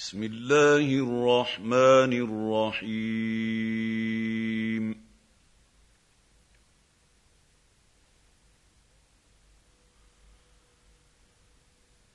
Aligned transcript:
بسم 0.00 0.22
الله 0.22 0.86
الرحمن 0.98 2.12
الرحيم. 2.72 2.94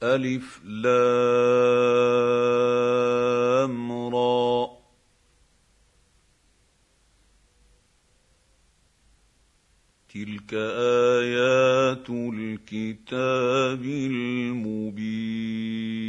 ألف 0.03 0.61
لام 0.65 0.85
را. 4.15 4.69
تلك 10.09 10.53
آيات 11.23 12.09
الكتاب 12.09 13.83
المبين. 13.83 16.04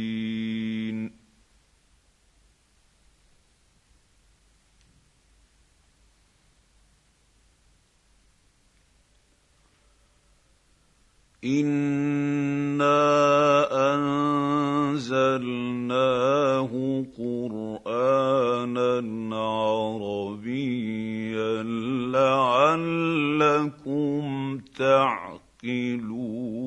انا 11.45 12.97
انزلناه 14.95 16.69
قرانا 17.17 18.99
عربيا 19.37 20.83
لعلكم 22.13 23.77
تعقلون 24.77 26.66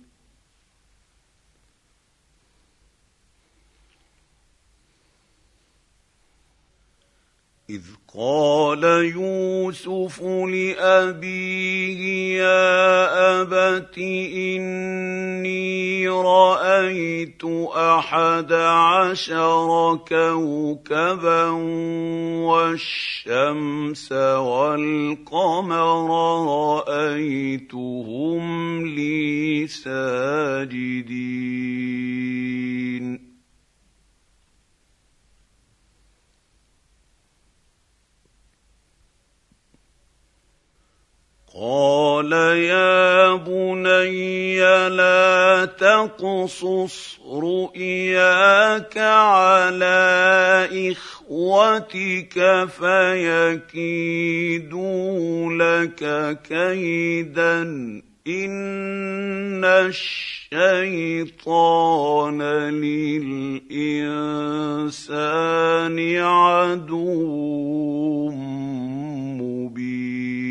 إذ 7.71 7.81
قال 8.17 8.83
يوسف 8.83 10.21
لأبيه 10.23 12.01
يا 12.37 13.41
أبت 13.41 13.97
إني 13.97 16.07
رأيت 16.07 17.43
أحد 17.75 18.53
عشر 18.53 19.99
كوكبا 20.07 21.49
والشمس 22.43 24.11
والقمر 24.11 26.09
رأيتهم 26.87 28.41
لي 28.87 29.67
ساجدين. 29.67 30.91
قال 41.61 42.33
يا 42.57 43.35
بني 43.35 44.59
لا 44.89 45.65
تقصص 45.77 47.19
رؤياك 47.31 48.97
على 48.97 50.69
اخوتك 50.91 52.67
فيكيدوا 53.69 54.73
لك 55.53 56.01
كيدا 56.49 57.61
ان 58.27 59.65
الشيطان 59.65 60.51
للانسان 63.71 64.07
عدو 66.17 67.11
مبين 69.39 70.50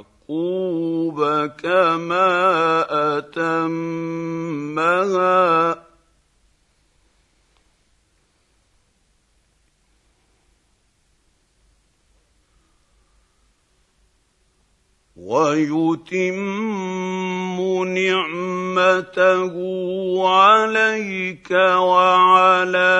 يعقوب 0.31 1.51
كما 1.59 2.27
أتمها. 3.17 3.91
ويتم 15.15 16.37
نعمته 17.87 19.53
عليك 20.29 21.51
وعلى 21.51 22.93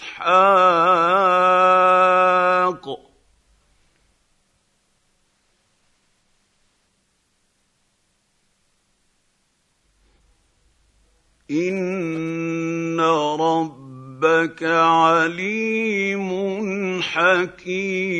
إن 11.51 12.99
ربك 14.23 14.63
عليم 14.63 16.31
حكيم. 17.01 18.13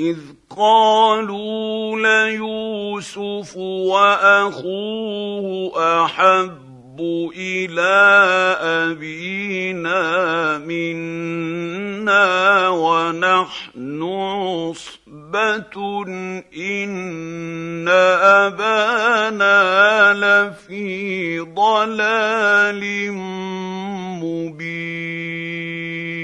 اذ 0.00 0.16
قالوا 0.56 1.96
ليوسف 2.00 3.56
واخوه 3.86 4.64
احب 6.04 7.00
إلى 7.36 7.94
ابينا 8.90 10.58
منا 10.58 12.68
ونحن 12.68 14.02
عصبه 14.02 16.04
ان 16.56 17.88
ابانا 18.48 20.12
لفي 20.14 21.40
ضلال 21.40 23.12
مبين 24.22 26.23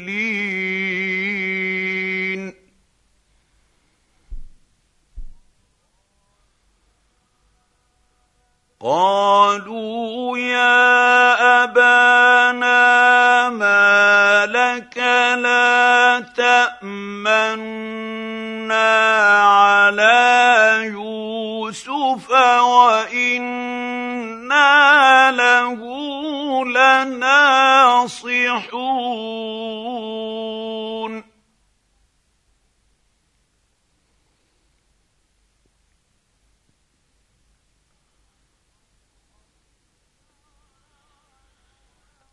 قالوا 8.81 10.37
يا 10.37 11.63
أبانا 11.63 13.49
ما 13.49 14.45
لك 14.45 14.97
لا 15.43 16.19
تامنا 16.37 17.55
يوسف 22.07 22.31
وإنا 22.61 23.71
له 25.31 25.79
لناصحون. 26.65 28.27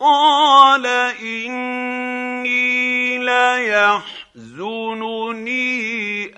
قال 0.00 0.86
إني 1.22 3.18
ليحزنني 3.18 4.06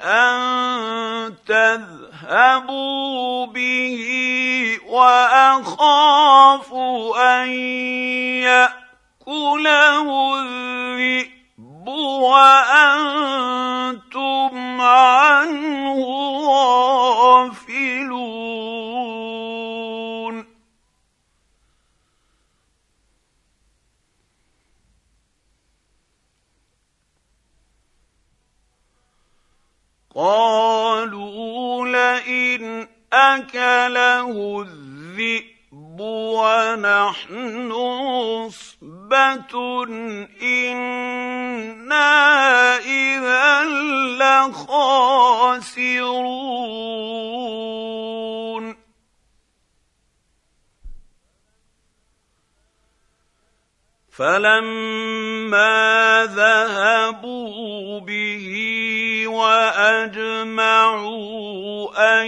أن 0.00 1.34
تذهبوا 1.46 3.46
به 3.46 3.98
وأخاف 4.88 6.74
أن 7.16 7.48
يأكله 9.28 10.38
الذئب 10.40 11.88
وأنتم 12.18 13.20
عنه 14.80 16.00
غافلون. 17.20 19.29
قالوا 30.20 31.88
لئن 31.88 32.88
اكله 33.12 34.62
الذئب 34.62 36.00
ونحن 36.00 37.72
عصبه 37.72 39.52
أنا 40.42 42.08
اذا 42.76 43.64
لخاسرون 44.20 45.10
فلما 54.10 55.80
ذهبوا 56.36 58.00
به 58.00 58.19
وأجمعوا 60.60 61.30
أن 62.22 62.26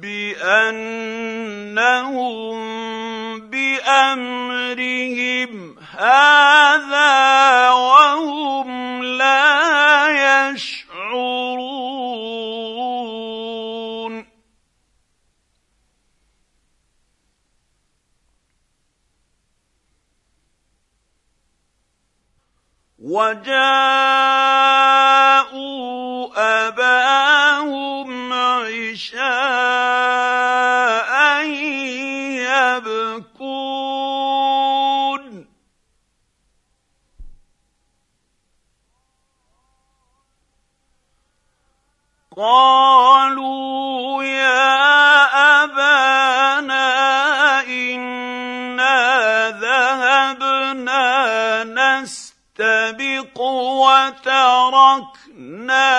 لتنبئنهم 0.01 1.01
بأمرهم 3.49 5.01
هذا 5.97 7.69
وهم 7.69 9.03
لا 9.03 10.49
يشعرون. 10.49 11.70
وجاءوا 23.11 23.51
أباهم 26.67 28.33
عشاء 28.33 29.21
يبكون. 32.79 33.51
قالوا 42.37 44.23
يا 44.23 44.90
وتركنا 54.21 55.89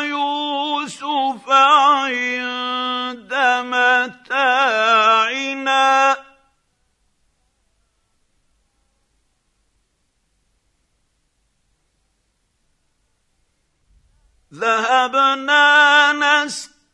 يوسف 0.00 1.50
عند 1.50 3.34
متاعنا. 3.64 5.10
ذهبنا 14.54 16.12
نستبق 16.12 16.79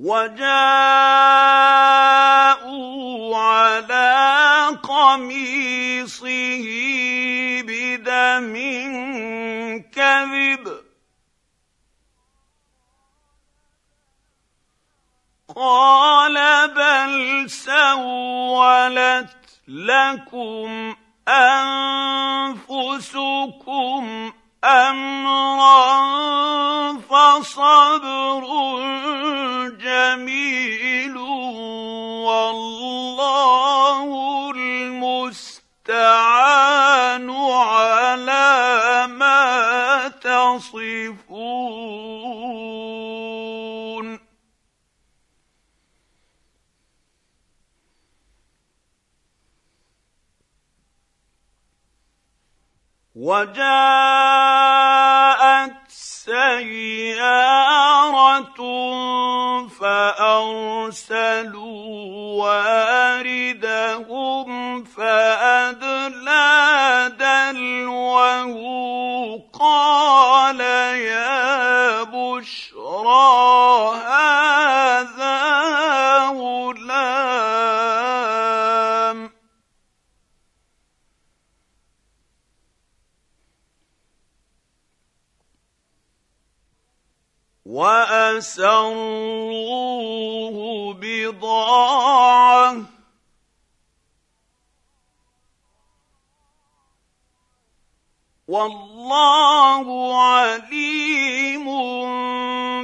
وجاءوا 0.00 0.40
على 3.36 4.80
قميصه 4.82 6.66
بدم 7.68 8.54
كذب. 9.92 10.64
قال 15.56 16.36
بل 16.68 17.50
سولت 17.50 19.36
لكم 19.68 20.96
أنفسكم 21.28 22.90
واسروه 88.40 88.96
بضاعة. 90.94 92.76
والله 98.48 99.86
عليم 100.22 101.64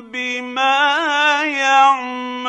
بما 0.01 1.45
يعملون. 1.45 2.46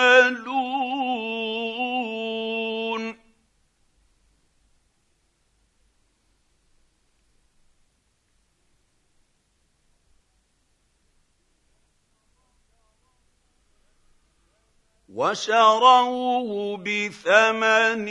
وشروه 15.18 16.78
بثمن 16.78 18.06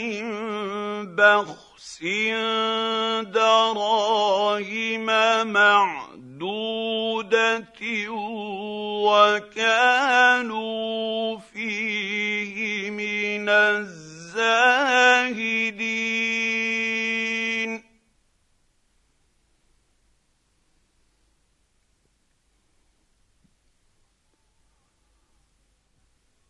بخس 1.15 2.03
دراهم 3.31 5.07
معدودة 5.47 6.93
وكانوا 9.07 10.57
فيه 11.53 12.89
من 12.91 13.49
الزاهدين. 13.49 14.77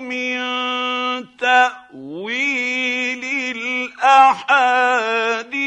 من 0.00 0.38
تأويل 1.38 3.24
الأحاديث. 4.04 5.63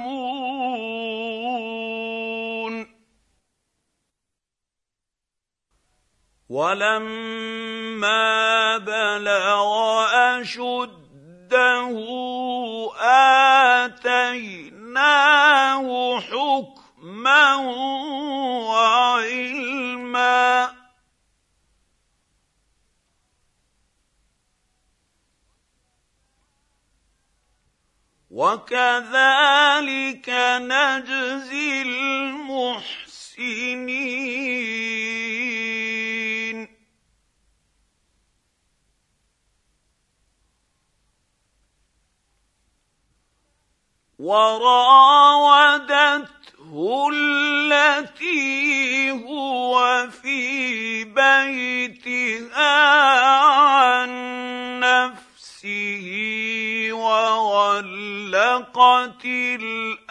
ولما 6.48 8.14
بلغ 8.78 9.84
اشده 11.54 12.90
اتيناه 14.54 16.20
حكما 16.20 17.54
وعلما 18.66 19.94
وكذلك 28.30 30.28
نجزي 30.60 31.82
المحسنين 31.82 33.14
وراودته 45.44 46.24
التي 47.12 49.10
هو 49.10 50.06
في 50.22 51.04
بيتها 51.04 52.80
عن 53.34 54.10
نفسه 54.80 56.06
وغلقت 56.92 58.04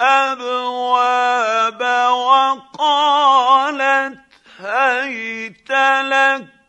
الأبواب 0.04 0.92
وقالت 2.14 3.34
هيت 4.60 5.72
لك 6.02 6.63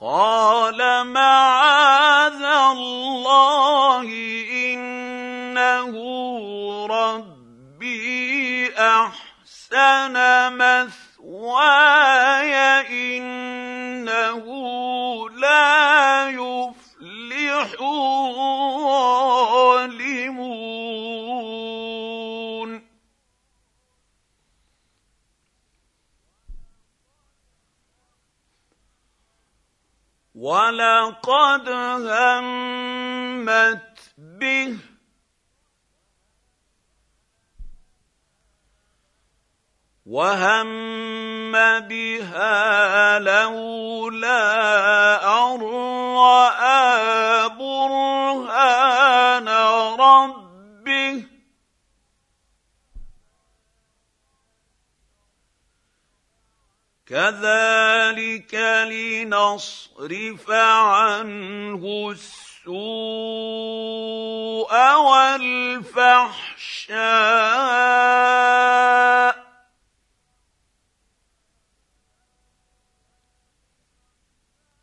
قال 0.00 1.06
معاذ 1.06 2.42
الله 2.42 4.06
إنه 4.54 5.94
ربي 6.86 8.70
أحسن 8.78 10.14
مثواي 10.54 11.74
إنه 13.18 14.44
لا 15.30 16.28
يفلح 16.28 17.68
الظالمون. 17.80 18.38
ولقد 30.38 31.68
همت 32.08 32.90
به 34.18 34.76
وهم 40.06 41.52
بها 41.80 43.18
لولا 43.18 44.40
ان 45.18 45.60
راى 46.14 47.48
برهان 47.58 49.48
ربه 49.98 50.47
كذلك 57.08 58.54
لنصرف 58.90 60.50
عنه 60.50 62.10
السوء 62.10 62.74
والفحشاء 64.96 66.18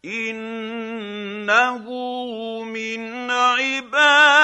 إنه 0.06 1.84
من 2.64 3.32
عبادنا 3.32 4.35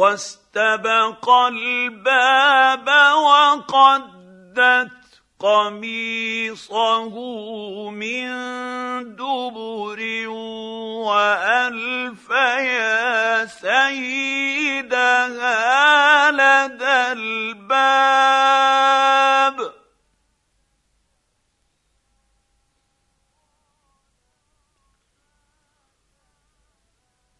واستبق 0.00 1.28
الباب 1.28 2.88
وقدت 3.28 4.90
قميصه 5.38 7.14
من 7.90 8.30
دبر 9.16 10.00
وألف 11.08 12.30
يا 12.30 13.46
سيدها 13.46 14.70
لدى 16.30 17.12
الباب. 17.12 18.40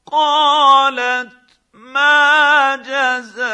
قالت 0.07 1.40
ما 1.93 2.77
جزاء 2.77 3.51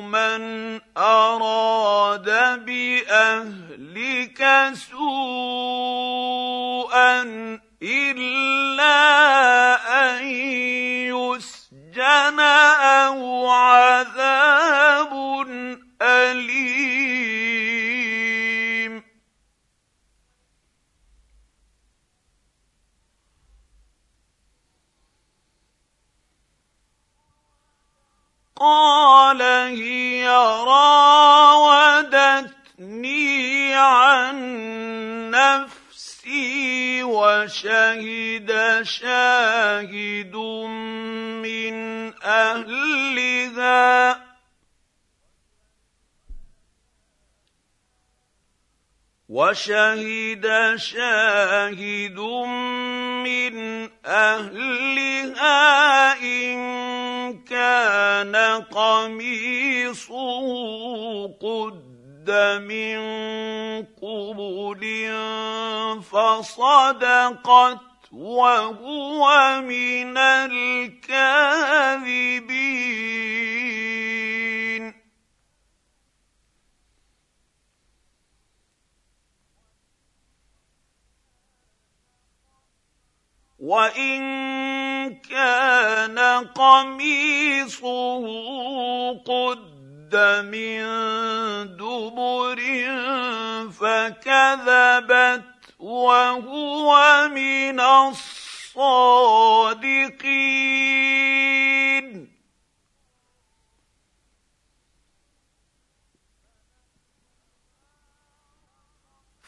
من 0.00 0.80
اراد 0.96 2.24
باهلك 2.64 4.40
سوءا 4.90 6.02
الا 7.82 8.98
ان 10.04 10.24
يسجن 11.12 12.40
أو 12.40 13.48
عذاب 13.50 15.12
اليم 16.02 16.71
قال 28.62 29.42
هي 29.42 30.28
راودتني 30.66 31.74
عن 33.74 34.36
نفسي 35.30 37.02
وشهد 37.02 38.80
شاهد 38.82 40.36
من 41.42 41.74
أهلها. 42.24 44.31
وشهد 49.32 50.76
شاهد 50.76 52.18
من 53.24 53.54
أهلها 54.04 55.56
إن 56.20 56.58
كان 57.48 58.36
قميصه 58.68 60.12
قد 61.40 62.30
من 62.60 62.98
قبل 64.02 64.82
فصدقت 66.12 67.80
وهو 68.12 69.60
من 69.64 70.16
الكاذبين. 70.18 70.92
وان 83.62 85.14
كان 85.22 86.18
قميصه 86.54 88.24
قد 89.18 90.16
من 90.50 90.82
دبر 91.76 92.60
فكذبت 93.70 95.42
وهو 95.78 97.28
من 97.28 97.80
الصادقين 97.80 99.22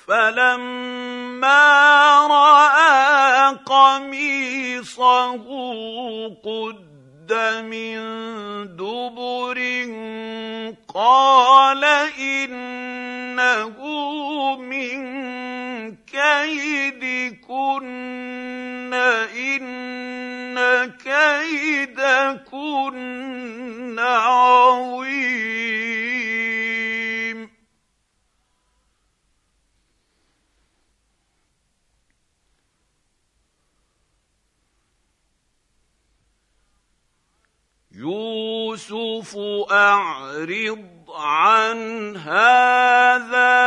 فلما 0.07 1.64
قميصه 3.85 5.45
قد 6.45 7.33
من 7.63 7.97
دبر 8.77 9.59
قال 10.95 11.85
إنه 12.19 13.77
من 14.57 15.01
كيدكن 15.97 17.85
إن 19.35 20.57
كيدكن 21.05 22.39
عظيم. 23.99 25.84
يوسف 38.05 39.37
أعرض 39.71 40.85
عن 41.09 42.17
هذا 42.17 43.65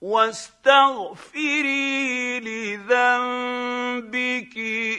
واستغفري 0.00 1.60
لذنبك 2.40 2.98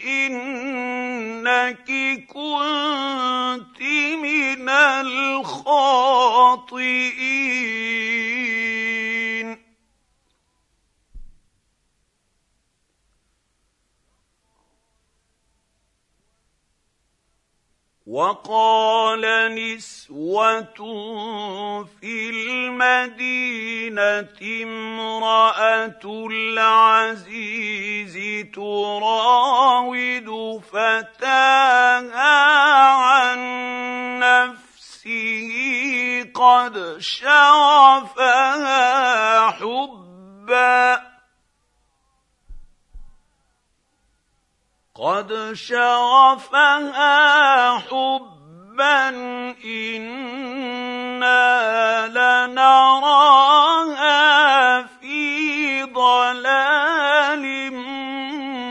إنك 0.05 1.91
كنت 2.27 3.81
من 4.21 4.69
الخاطئين. 4.69 5.85
وقال 18.05 19.25
نسوة 19.55 20.77
في 22.01 22.29
المدينة 22.29 23.47
امرأة 24.63 26.01
العزيز 26.31 28.13
تراود 28.53 30.29
فتاها 30.71 32.33
عن 32.91 33.39
نفسه 34.19 35.51
قد 36.35 36.95
شغفها 36.99 38.39
حبا. 39.49 41.04
قد 44.95 45.51
شغفها 45.53 47.13
حبا 47.79 49.09
إنا 49.65 51.37
لنراها 52.47 53.21
في 54.83 55.83
ضلال 55.83 57.73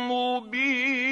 مبين. 0.08 1.04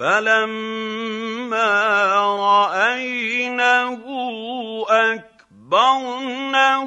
فلما 0.01 1.73
راينه 2.39 4.01
اكبرنه 4.89 6.83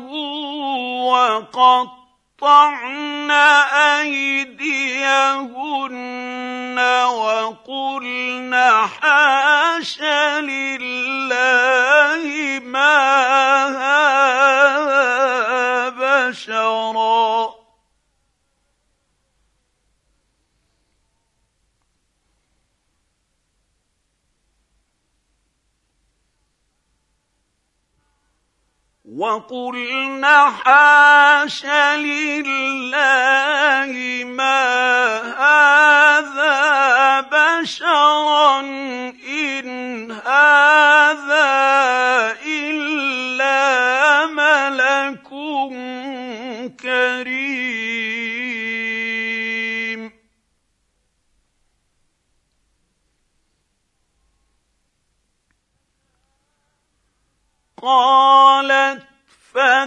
وقطعن 2.42 3.30
ايديهن 4.00 4.64
وقلن 7.04 8.54
حاش 9.00 10.00
لله 10.40 12.24
ما 12.64 12.96
هذا 13.78 15.88
بشرا 15.88 17.53
وقلن 29.16 30.24
حاش 30.64 31.64
لله 31.96 33.92
ما 34.24 34.62
هذا 35.38 36.54
بشرا 37.20 38.60
ان 38.60 40.12
هذا 40.12 41.46
الا 42.46 44.26
ملك 44.26 45.28
كريم 46.82 48.33
قالت 57.84 59.02
فذلكن 59.54 59.84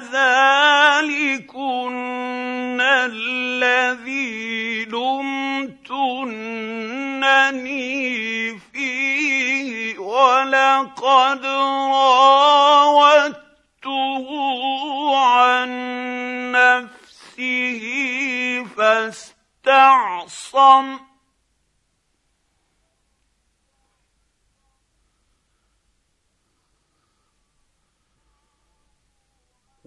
الذي 2.82 4.86
لمتنني 4.86 5.68
فيه 8.60 10.00
ولقد 10.00 11.46
راودته 11.46 13.38
عن 15.18 15.72
نفسه 16.52 17.82
فاستعصم 19.68 21.07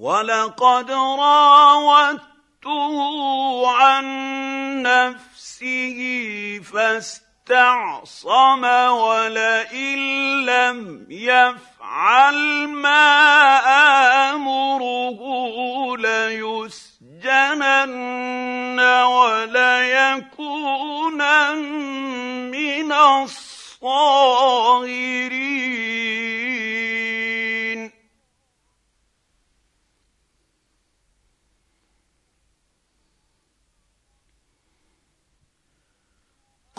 ولقد 0.01 0.91
راودته 0.91 2.97
عن 3.69 4.07
نفسه 4.83 5.99
فاستعصم 6.73 7.31
استعصم 7.51 8.63
ولئن 8.65 9.99
لم 10.47 11.07
يفعل 11.11 12.69
ما 12.69 13.11
امره 14.31 15.21
ليسجنن 15.97 17.61
وليكونن 19.03 20.31
من 22.51 22.93
الصاغرين 22.93 23.81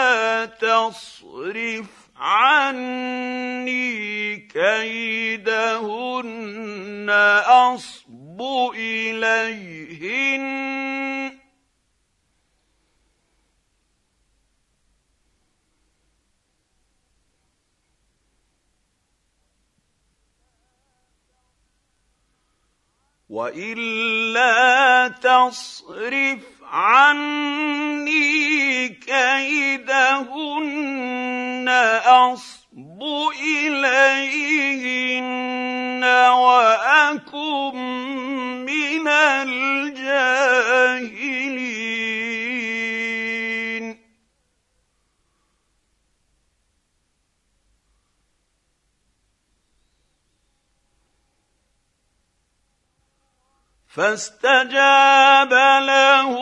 تصرف 0.44 1.86
عني 2.20 3.90
كيدهن 4.36 5.90
أصب 7.46 8.42
إليهن 8.76 10.69
وإلا 23.30 25.08
تصرف 25.08 26.38
عني 26.72 28.20
كيدهن 28.88 30.40
أصب 32.06 33.02
إليهن 33.42 35.20
وأكن 36.30 37.76
من 38.66 39.08
الجاهلين. 39.08 40.50
فاستجاب 54.00 55.52
له 55.84 56.32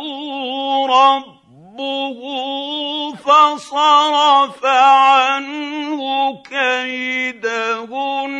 ربه 0.86 2.20
فصرف 3.16 4.64
عنه 4.64 6.00
كيدهن. 6.42 8.34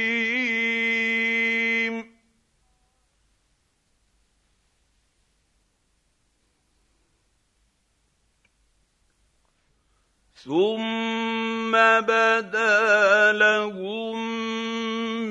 ثم 10.46 11.72
بدا 12.02 13.32
لهم 13.32 14.18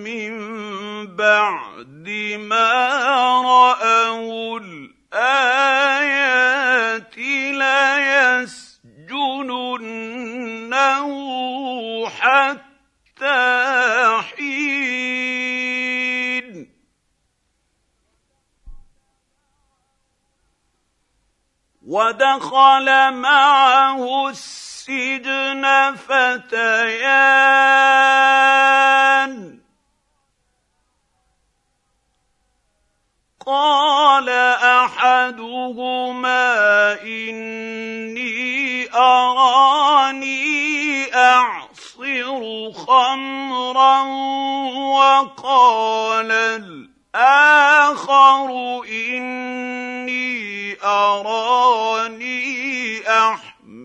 من 0.03 0.35
بعد 1.16 2.09
ما 2.38 2.72
راوا 3.42 4.59
الايات 5.12 5.55
ليسجننه 9.09 9.38
حتى 12.09 13.42
حين. 14.22 15.14
ودخل 21.87 23.12
معه 23.12 24.29
السجن 24.29 24.73
فتيان. 25.94 26.94
قال 33.47 34.29
أحدهما 34.85 36.42
إني 37.03 38.88
أراني 38.94 40.44
أعصر 41.14 42.73
خمرا 42.73 44.03
وقال 44.94 46.33
الآخر 47.14 48.51
إني 48.88 50.77
أراني 50.85 52.55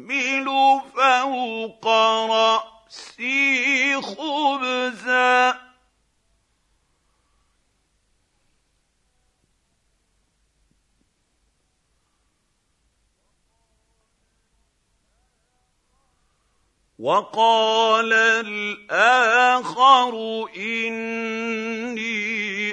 احمل 0.09 0.81
فوق 0.95 1.87
رأسي 2.29 4.01
خبزا. 4.01 5.68
وقال 16.99 18.13
الآخر 18.43 20.13
إني 20.57 22.09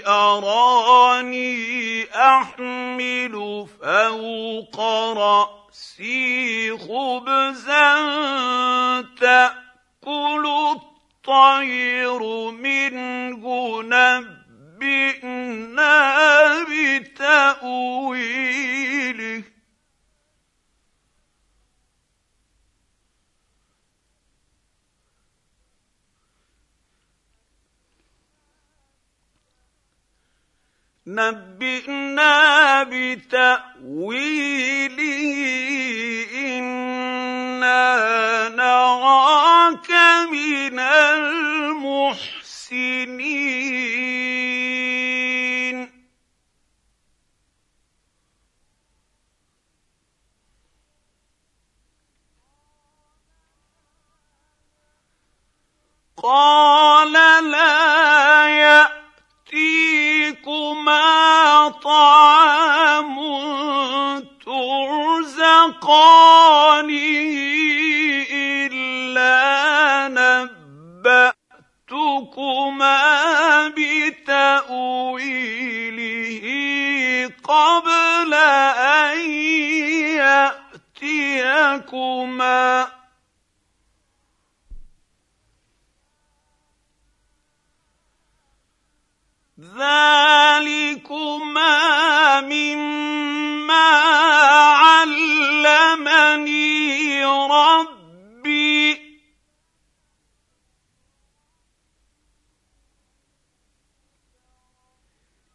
أراني 0.07 2.05
أحمل 2.15 3.67
فوق 3.83 4.81
رأسي 5.19 6.79
خبزا 6.79 7.95
تأكل 9.21 10.47
الطير 10.75 12.23
منه 12.51 13.83
نبئنا 13.83 15.37
بتأويله. 16.63 17.97
نبئنا 31.07 32.83
بتأويله 32.83 34.27
إنا 36.35 38.49
نراك 38.49 39.91
من 40.33 40.79
المحسنين. 40.79 42.27
قال 56.23 57.13
لا 57.51 57.87
ياتيكما 60.37 61.69
طعام 61.69 63.17
ترزقانه 64.45 65.87
الا 68.33 69.39
نباتكما 71.89 72.99
بتاويله 73.69 75.17
قبل 77.45 78.35
ان 78.35 79.31
ياتيكما 81.87 82.89
ذلكما 89.61 91.31
مما 92.41 93.91
علمني 94.85 96.45
ربي. 97.25 98.97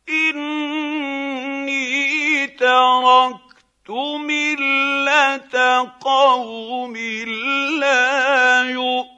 اني 0.10 1.28
تركت 2.48 3.90
مله 3.90 5.38
قوم 6.02 6.98
لا 7.80 8.64
يؤمنون. 8.70 9.11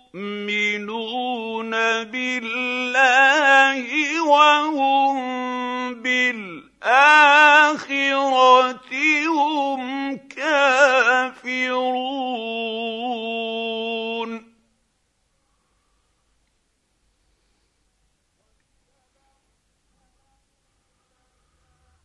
بالله 2.05 3.85
وهم 4.21 5.15
بالآخرة 6.01 6.83
هم 9.27 10.17
كافرون. 10.17 12.03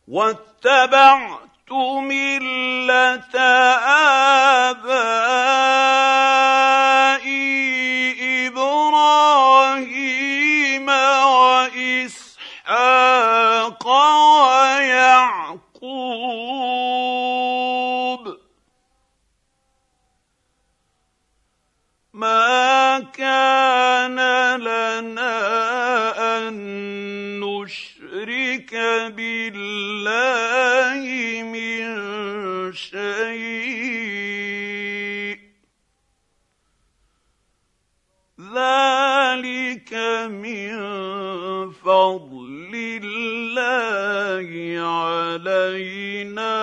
واتبعت 0.07 1.71
ملة 1.71 3.39
آبائي 4.65 5.49
إبراهيم 9.79 10.89
وإسحاق 12.67 13.87
ويعقوب. 13.87 15.59
ما 22.13 22.99
كان 22.99 24.19
لنا 24.59 25.37
أن 26.47 26.53
نشرك 27.39 28.75
بالله 29.15 31.03
من 31.43 31.87
شيء. 32.73 33.79
ذلك 38.39 38.98
من 40.27 40.69
فضل 41.71 42.99
الله 43.03 44.49
علينا 44.87 46.53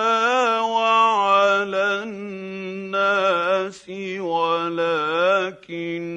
وعلى 0.61 2.03
الناس 2.03 3.89
ولكن 4.19 6.16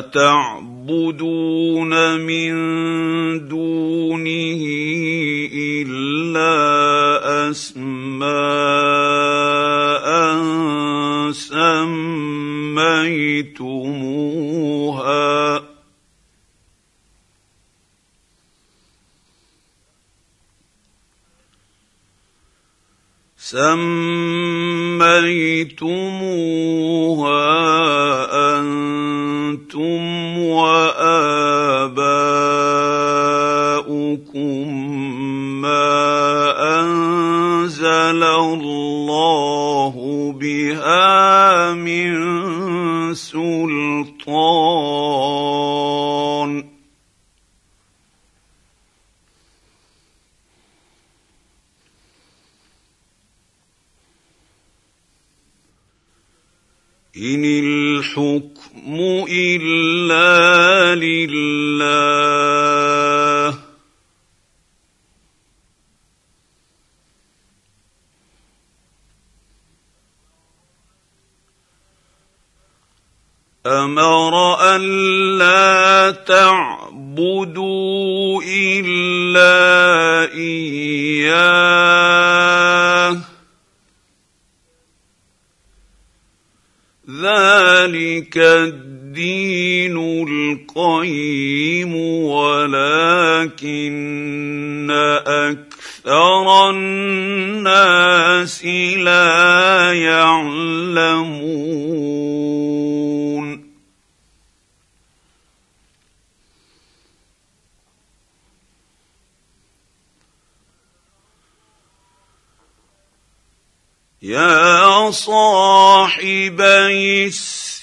تعبدون 0.13 1.93
من 2.19 2.53
دونه 3.47 4.61
إلا 5.53 6.55
أسماء 7.49 8.91
سميتموها. 11.31 12.01
سميتموها 23.37 24.10
بها 40.41 41.73
من 41.73 42.13
سلطان 43.13 44.11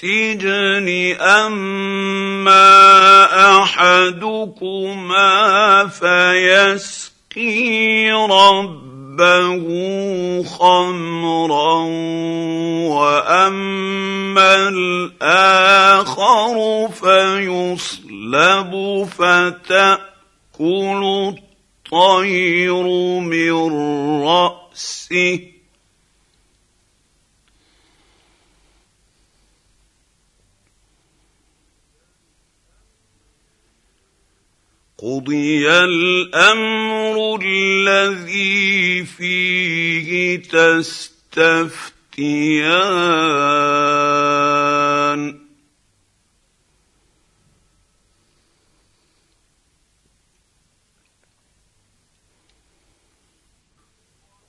السجن 0.03 0.89
أما 1.21 2.63
أحدكما 3.63 5.27
فيسقي 5.87 7.31
ربه 8.31 9.67
خمرا 10.45 11.83
وأما 12.89 14.69
الآخر 14.69 16.57
فيصلب 16.89 18.73
فتأكل 19.19 21.03
الطير 21.93 22.87
من 23.21 23.73
رأسه 24.23 25.58
قضي 35.03 35.71
الامر 35.71 37.41
الذي 37.43 39.05
فيه 39.05 40.37
تستفتيان 40.43 41.69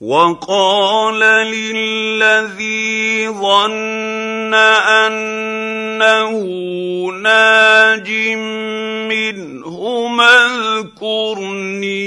وقال 0.00 1.20
للذي 1.52 3.28
ظن 3.28 4.54
أنه 4.54 6.40
ناج 7.22 8.10
منهما 9.12 10.46
اذكرني 10.80 12.00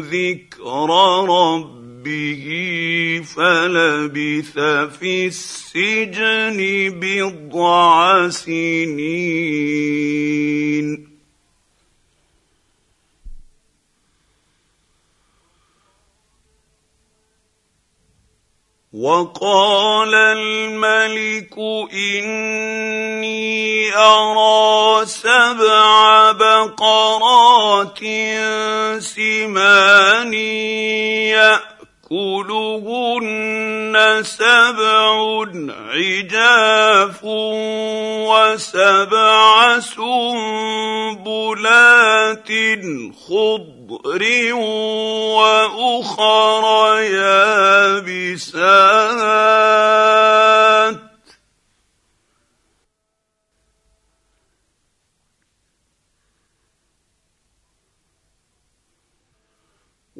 ذكر 0.00 0.88
ربه. 1.28 1.79
ربه 2.00 3.24
فلبث 3.36 4.58
في 4.98 5.26
السجن 5.26 6.58
بضع 7.00 8.28
سنين. 8.28 9.70
وقال 18.92 20.14
الملك 20.14 21.54
إني 21.92 23.96
أرى 23.96 25.06
سبع 25.06 26.32
بقرات 26.32 27.98
سمان 28.98 30.34
يأ 30.34 31.79
يأكلهن 32.12 33.94
سبع 34.22 35.44
عجاف 35.94 37.20
وسبع 38.26 39.78
سنبلات 39.78 41.20
خضر 43.28 44.22
وأخر 45.34 46.64
يابسات 47.00 48.30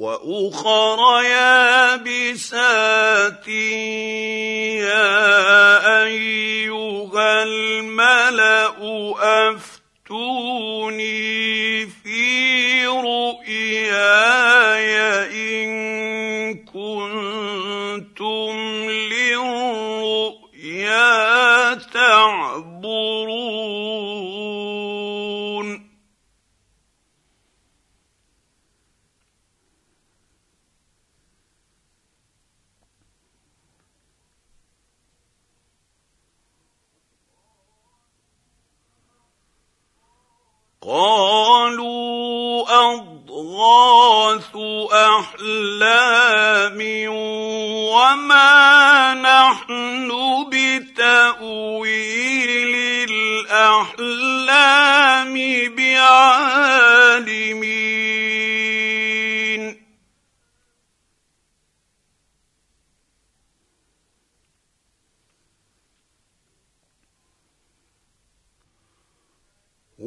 وأخر 0.01 0.98
يابسات 1.24 2.68
يا 4.88 5.12
أيها 6.05 7.42
الملأ 7.42 8.80
أفتوني 9.53 11.07
في 11.86 12.86
رؤياي 12.86 14.20
إن 15.64 15.70
كنتم 16.64 18.57
للرؤيا 19.12 20.24
تعبرون. 21.74 23.20
قالوا 40.87 42.64
أضغاث 42.93 44.57
أحلام 44.93 46.78
وما 47.93 49.14
نحن 49.14 50.09
بتأويل 50.49 51.91
الأحلام 53.61 54.55
بعالمين. 55.76 56.51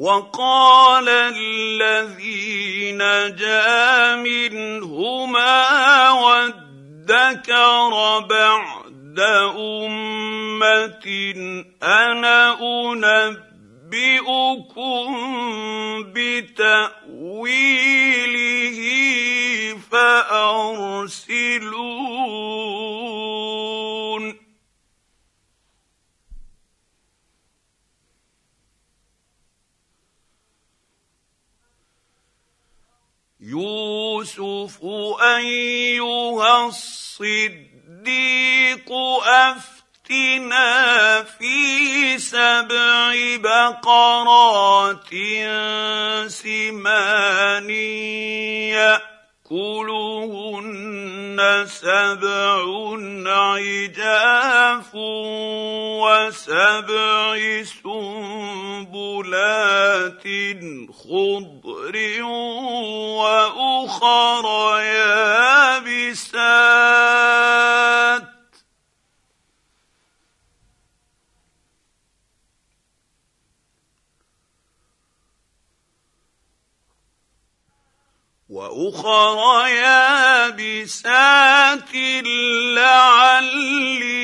وقال 0.04 1.08
الذي 1.08 2.92
نجا 2.92 4.16
منهما 4.16 6.10
وادكر 6.10 7.92
بعد 8.18 9.20
أمة 9.56 11.06
أنا 11.82 12.60
أنبئكم 13.84 15.14
بتأويله 16.12 17.58
فأرسلون. 19.90 21.14
يوسف 33.54 34.78
أيها 35.22 36.66
الصديق 36.66 37.72
أفتنا 39.26 41.22
في 41.22 42.18
سبع 42.18 43.14
بقرات 43.36 45.10
سمان 46.28 47.70
ياكلهن 49.54 51.38
سبع 51.66 52.64
عجاف 53.26 54.90
وسبع 56.02 57.36
سنبلات 58.82 59.44
خضر 60.92 61.94
واخر 63.18 64.44
يابسات 65.78 66.24
وأخر 78.54 79.66
يابسات 79.66 81.10
لعلي 82.74 84.14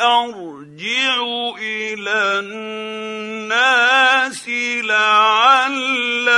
أرجع 0.00 1.14
إلى 1.62 2.18
الناس 2.42 4.48
لعلهم 4.82 6.30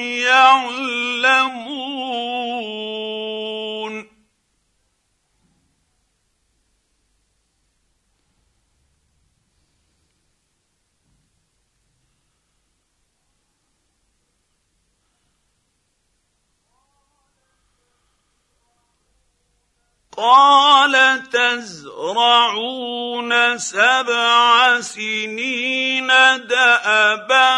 يعلمون. 0.00 1.60
قال 20.20 20.94
تزرعون 21.32 22.78
سبع 23.58 24.80
سنين 24.80 26.06
دأبا 26.46 27.56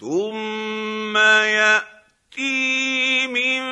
ثم 0.00 1.16
ياتي 1.16 3.26
من 3.26 3.62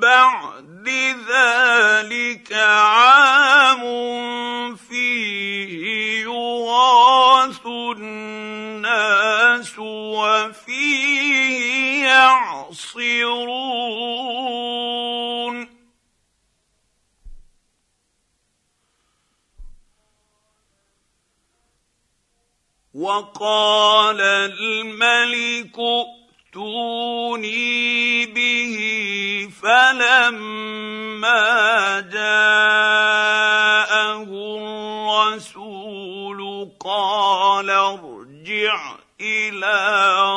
بعد 0.00 0.88
ذلك 1.28 2.52
عام 2.52 3.82
فيه 4.76 6.22
يغاث 6.22 7.66
الناس 7.66 9.78
وفيه 9.78 12.04
يعصرون 12.04 13.72
وقال 23.02 24.20
الملك 24.20 25.76
ائتوني 26.54 28.26
به 28.26 28.76
فلما 29.62 31.40
جاءه 32.00 33.42
الرسول 35.32 36.70
قال 36.80 37.70
ارجع 37.70 38.94
إلى 39.20 39.76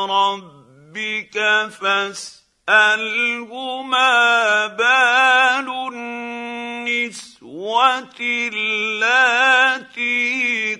ربك 0.09 1.37
فاسأله 1.81 3.51
ما 3.81 4.67
بال 4.67 5.69
النسوة 6.85 7.29
اللاتي 8.53 10.05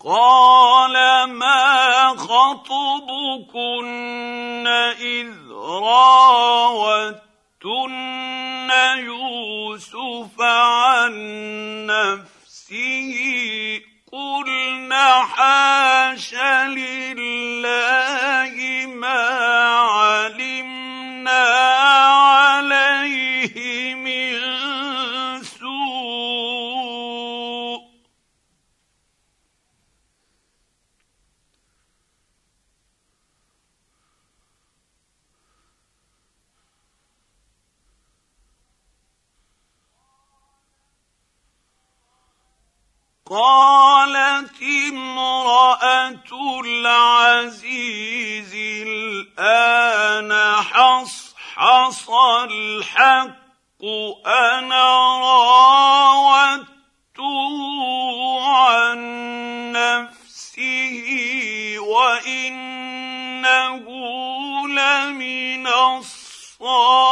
قال 0.04 1.24
ما 1.30 2.08
خطبكن 2.16 3.66
اذ 5.00 5.52
راوتن 5.82 7.20
يوسف 8.96 10.40
عن 10.40 11.12
نفسه 11.86 13.14
قلن 14.12 14.92
حاش 15.34 16.34
لله 16.66 18.56
ما 18.86 19.22
علمنا 19.78 21.44
عليه 22.08 22.79
قالت 43.30 44.62
امرأة 44.90 46.60
العزيز 46.64 48.54
الآن 48.86 50.32
حصحص 50.62 52.10
الحق 52.44 53.30
أنا 54.26 55.18
راودته 55.18 56.66
عن 58.48 58.98
نفسه 59.72 61.06
وإنه 61.78 63.06
لمن 64.68 65.66
الصادقين 65.66 67.09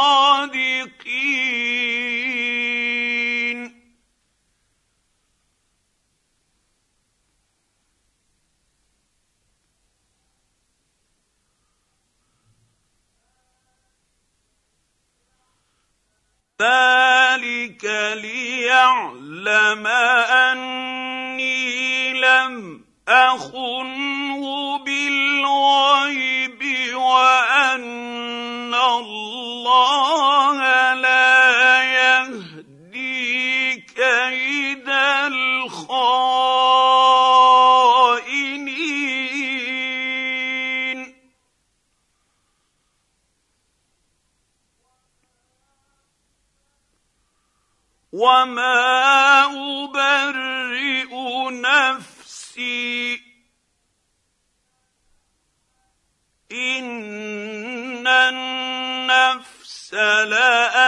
ذلك 16.61 17.85
ليعلم 18.21 19.87
أني 20.27 22.13
لم 22.13 22.83
أخنه 23.07 24.77
بالغيب 24.77 26.63
وأن 26.95 28.73
الله 28.73 30.68
وما 48.49 49.45
ابرئ 49.45 51.13
نفسي 51.61 53.21
ان 56.51 58.07
النفس 58.07 59.93
لاماره 59.93 60.78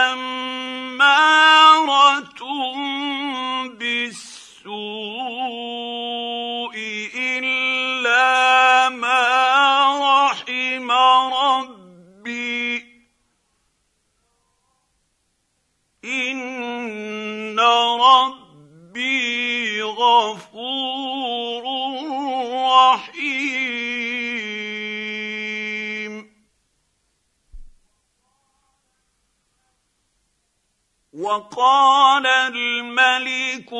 وقال 31.32 32.26
الملك 32.26 33.72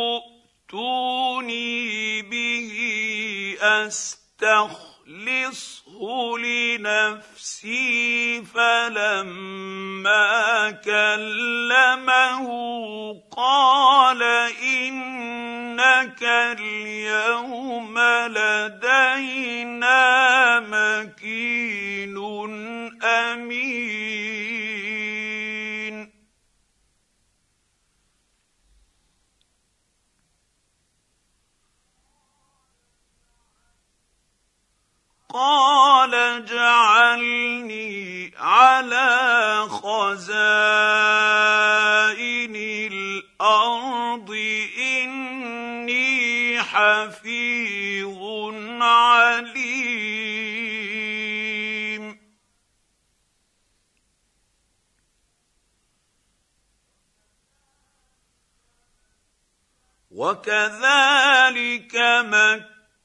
ائتوني 0.73 2.23
به 2.23 2.71
أستخلصه 3.63 4.79
لنفسي 6.39 8.43
فلما 8.55 10.31
كلمه 10.71 12.49
قال 13.37 14.23
إنك 14.63 16.23
اليوم 16.23 17.99
لدينا 18.29 20.01
مكين 20.61 22.17
أمين. 23.03 24.52
قال 35.33 36.15
اجعلني 36.15 37.73
على 38.39 39.67
خزائن 39.69 40.13
الأرض 42.93 44.31
إني 44.79 46.63
حفيظ 46.63 48.23
عليم. 48.83 50.13
وكذلك 60.11 61.97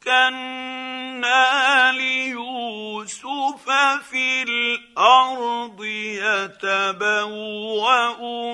مكنا 0.08 1.92
ليوسف 1.92 3.70
في 4.10 4.44
الأرض 4.44 5.84
يتبوا 6.24 7.82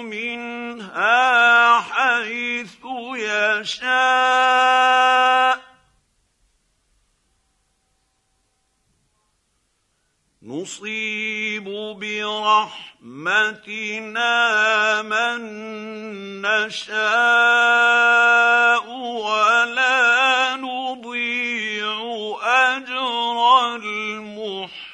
منها 0.01 1.79
حيث 1.79 2.75
يشاء 3.15 3.93
نصيب 10.45 11.63
برحمتنا 11.99 13.11
من 15.01 15.41
نشاء 16.41 16.93
ولا 18.89 20.55
نضيع 20.55 21.97
أجر 22.43 23.75
المحسنين. 23.75 24.93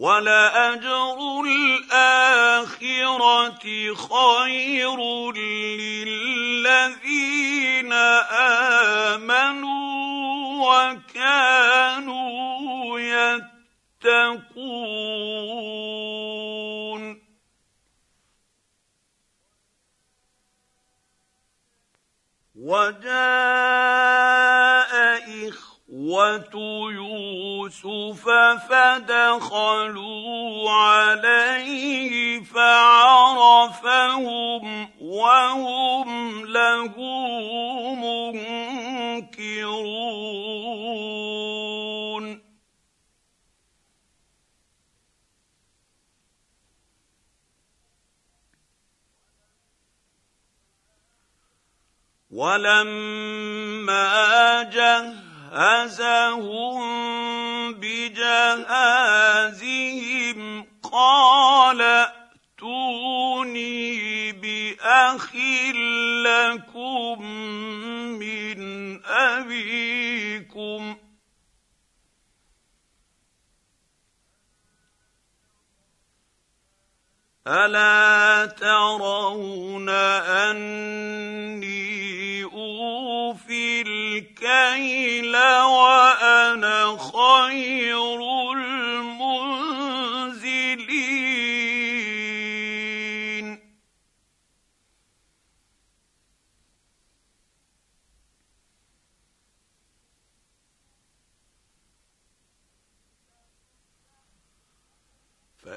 ولأجر 0.00 1.44
الآخرة 1.44 2.74
خير 3.94 4.98
للذين 6.06 7.12
آمنوا 9.12 9.80
وكانوا 10.92 12.20
يتقون. 14.00 14.40
وجاء 22.56 24.10
اخوه 26.10 26.92
يوسف 26.92 28.28
فدخلوا 28.68 30.30
عليه 30.70 32.42
فعرفهم 32.42 33.84
وهم 35.00 36.46
له 36.46 36.94
منكرون 39.30 39.90
ولما 52.30 54.00
جهزهم 55.50 56.80
بجهازهم 57.72 58.70
قال 60.92 61.80
ائتوني 62.60 64.32
باخ 64.32 65.34
لكم 66.26 67.22
من 68.18 68.60
ابيكم 69.06 70.96
الا 77.46 78.46
ترون 78.46 79.88
اني 80.28 81.64
اوفي 82.44 83.82
الكيل 83.82 85.36
وأنا 85.36 86.98
خير 86.98 88.14
المنزلين 88.52 89.79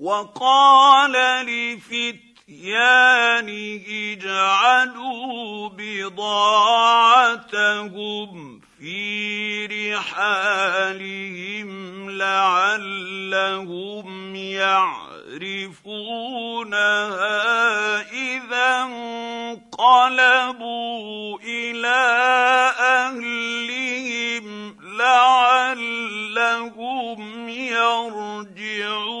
وقال 0.00 1.12
لفتيانه 2.50 3.86
اجعلوا 4.12 5.68
بضاعتهم 5.78 7.00
في 8.78 9.66
رحالهم 9.94 11.70
لعلهم 12.10 13.56
يعرفونها 14.36 14.90
إذا 18.12 18.82
انقلبوا 19.62 20.58
إلى 21.44 22.00
أهلهم 22.80 24.76
لعلهم 24.98 26.38
يرجعون. 27.48 29.20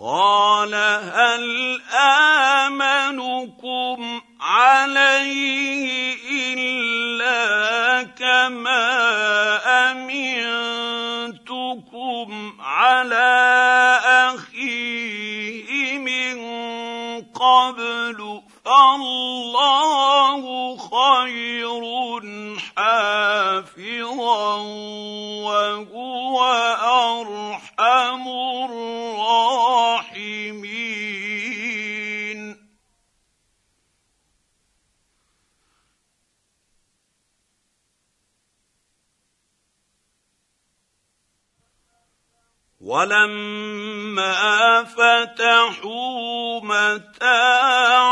قال 0.00 0.74
هل 0.74 1.80
آمنكم 2.66 4.20
عليه 4.40 6.16
إلا 6.52 8.02
كما 8.02 8.86
أمنتكم 9.92 11.36
على 12.60 14.00
أخيه 14.34 15.98
من 15.98 16.36
قبل 17.32 18.42
فالله 18.64 20.42
خير 20.76 21.82
حافظا 22.76 24.56
وهو 25.46 26.44
أرحم 26.84 28.28
الراحمين 28.28 29.65
ولما 42.86 44.84
فتحوا 44.84 46.60
متاعهم 46.62 48.08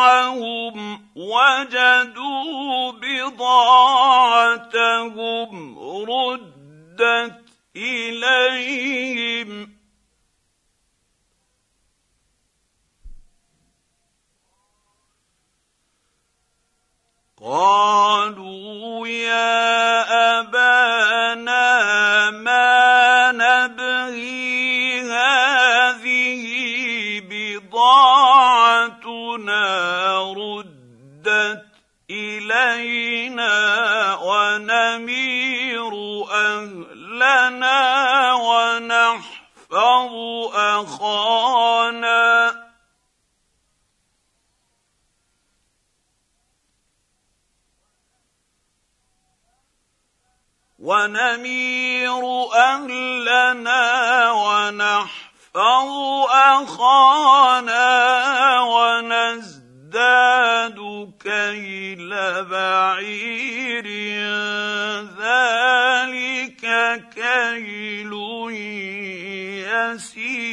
وجدوا 1.17 2.93
بضاعتهم 2.93 4.19
ردت 6.11 7.41
إليهم. 7.77 9.75
قالوا 17.43 19.09
يا 19.09 20.41
أبانا 20.41 22.31
ما 22.31 22.54
بضاعتنا 29.37 30.33
ردت 30.33 31.67
الينا 32.11 33.55
ونمير 34.15 35.93
اهلنا 36.31 37.79
ونحفظ 38.35 40.13
اخانا 40.55 42.25
ونمير 50.79 52.25
اهلنا 52.55 53.83
ونحفظ 54.33 55.24
اخانا 56.31 57.87
ونزداد 58.61 59.99
كيل 61.23 62.11
بعير 62.45 63.87
ذلك 65.19 66.65
كيل 67.15 68.13
يسير 69.95 70.45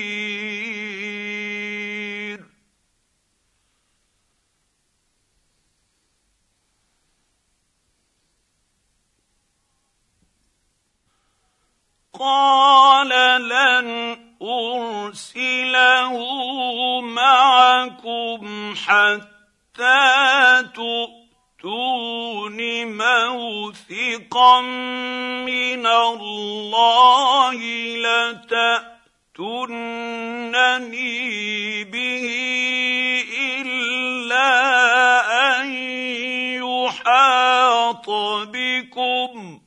قال 12.13 13.09
لن 13.49 14.30
أرسله 14.41 16.17
معكم 17.01 18.73
حتى 18.75 20.63
تؤتون 20.73 22.59
موثقا 22.97 24.61
من 25.45 25.87
الله 25.87 27.59
لتاتونني 29.31 29.83
به 31.83 32.25
إلا 33.61 34.51
أن 35.61 35.73
يحاط 36.63 38.09
بكم 38.49 39.60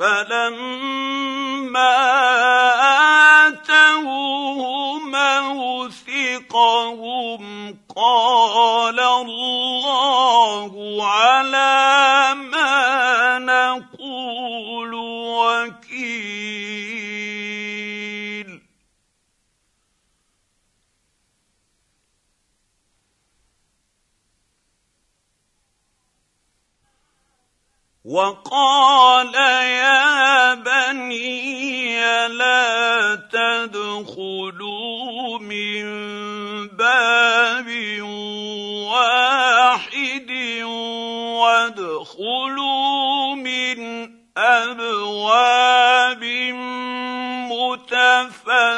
فلما 0.00 1.96
اتوه 3.46 4.98
موثقهم 5.98 7.42
قال 7.96 9.00
الله 9.00 10.72
على 11.06 12.34
ما 12.34 13.38
نقول 13.38 14.94
وكيل 14.94 16.49
وقال 28.10 29.34
يا 29.34 30.54
بني 30.54 31.94
لا 32.28 33.14
تدخلوا 33.30 34.58
من 35.38 35.84
باب 36.68 37.68
واحد 38.90 40.30
وادخلوا 41.38 43.34
من 43.34 44.10
أبواب 44.36 46.24
متفرقة. 47.54 48.70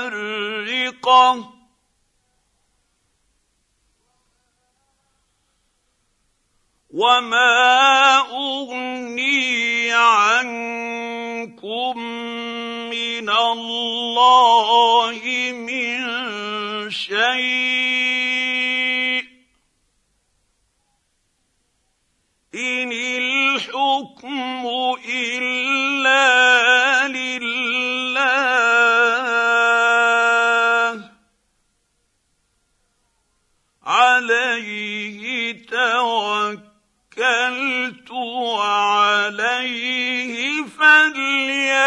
وما 6.93 8.18
اغني 8.30 9.01
من 13.22 13.30
الله 13.30 15.20
من 15.52 16.00
شيء. 16.90 17.22
إن 22.54 22.92
الحكم 22.92 24.66
إلا 25.08 27.08
لله. 27.08 27.52
عليه 33.82 35.66
توكل 35.66 36.72
توكلت 37.16 38.10
وعليه 38.10 40.11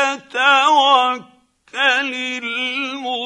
فليتوكل 0.05 1.25
المتوكلون. 2.43 3.25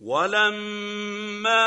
ولما 0.00 1.64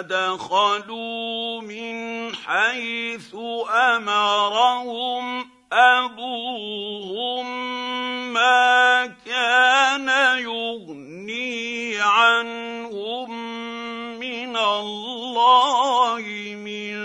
دخلوا 0.00 1.60
من 1.60 2.34
حيث 2.34 3.34
أمرهم 3.70 5.55
أبوهم 5.72 7.46
ما 8.32 9.06
كان 9.26 10.08
يغني 10.38 11.98
عنهم 12.00 13.30
من 14.18 14.56
الله 14.56 16.22
من 16.64 16.96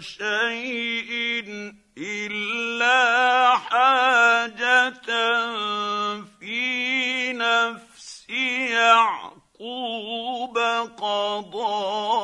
شيء 0.00 1.72
إلا 1.98 3.56
حاجة 3.56 4.90
في 6.40 7.32
نفس 7.32 8.26
يعقوب 8.70 10.58
قضاها. 10.98 12.22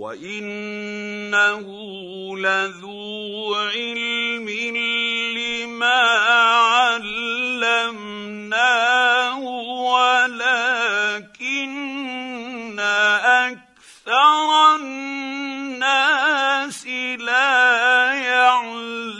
وانه 0.00 1.66
لذو 2.38 3.54
علم 3.54 4.48
لما 5.36 6.02
علمناه 7.60 8.18
ولكن 9.92 11.20
أكثر 12.80 14.76
الناس 14.76 16.00
لا 17.18 18.12
يعلمون 18.14 19.19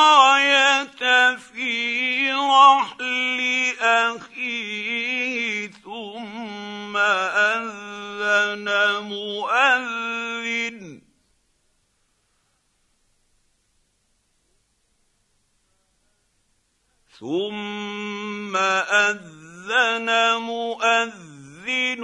مؤذن 20.73 22.03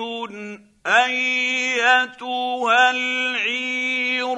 أيتها 0.86 2.92
العير 2.92 4.38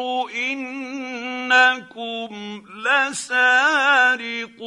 إنكم 0.51 2.29
لسارقون. 2.86 4.61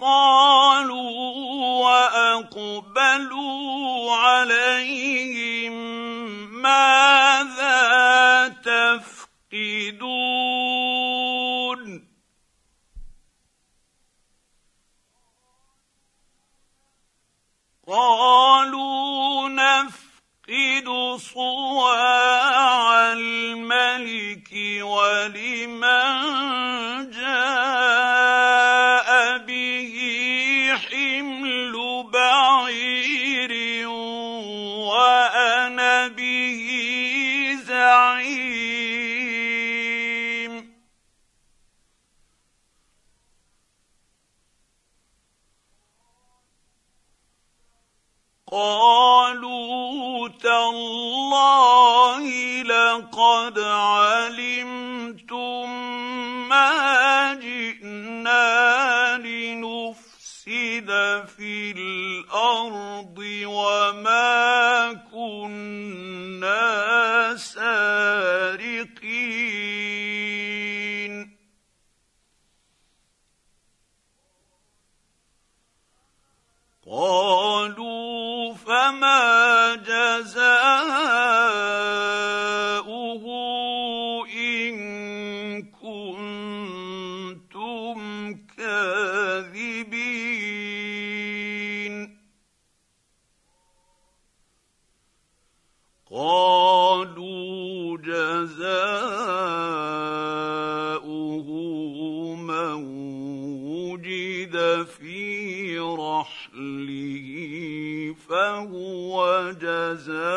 قالوا 0.00 1.10
وأقبلوا 1.84 3.58
عليهم 4.12 5.76
ماذا 6.62 8.48
تفقدون؟ 8.48 10.18
قالوا 17.88 19.48
نفقد 19.48 20.88
صواع 21.16 23.12
الملك 23.12 24.52
ولمن 24.82 25.90
جاء 27.10 28.17
قالوا 48.50 50.28
تالله 50.28 52.24
لقد 52.62 53.58
علمتم 53.58 54.88
ما 56.48 57.34
جئنا 57.34 59.16
لنفسد 59.18 60.88
في 61.36 61.70
الأرض 61.76 63.18
وما 63.44 64.92
كنا 65.12 66.64
سارقين. 67.36 68.98
قالوا 76.90 78.17
فما 78.68 79.74
جزاؤه 79.74 80.44
إن 84.36 84.74
كنتم 85.72 87.08
كاذبين 88.56 90.08
قالوا 96.10 97.98
جزاؤه 97.98 99.77
فهو 108.28 109.50
جزاؤه. 109.52 110.28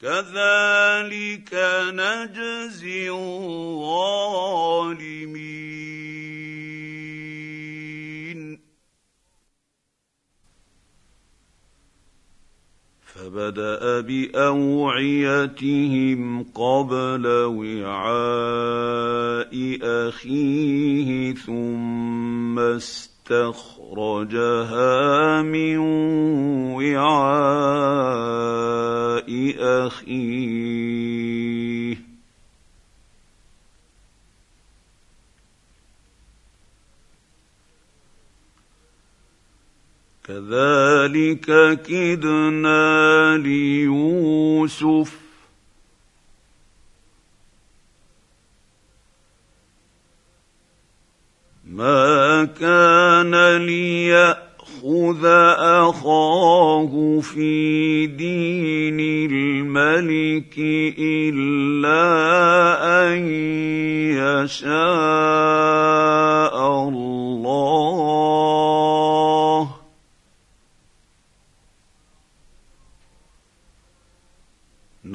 كذلك 0.00 1.54
نجزي 1.92 3.10
الظالمين. 3.10 4.18
فبدأ 13.18 14.00
بأوعيتهم 14.00 15.42
قبل 16.54 17.26
وعاء 17.46 18.58
أخيه 19.82 21.34
ثم 21.34 22.58
استخرجها 22.58 23.72
من 25.42 25.78
وعاء 26.78 27.68
أخيه. 29.58 31.07
كذلك 40.28 41.48
كدنا 41.82 43.36
ليوسف. 43.36 45.18
ما 51.64 52.44
كان 52.44 53.56
ليأخذ 53.56 55.24
أخاه 55.84 57.20
في 57.20 58.06
دين 58.06 59.00
الملك 59.00 60.54
إلا 60.98 62.04
أن 63.08 63.18
يشاء 64.44 64.68
الله. 66.88 67.07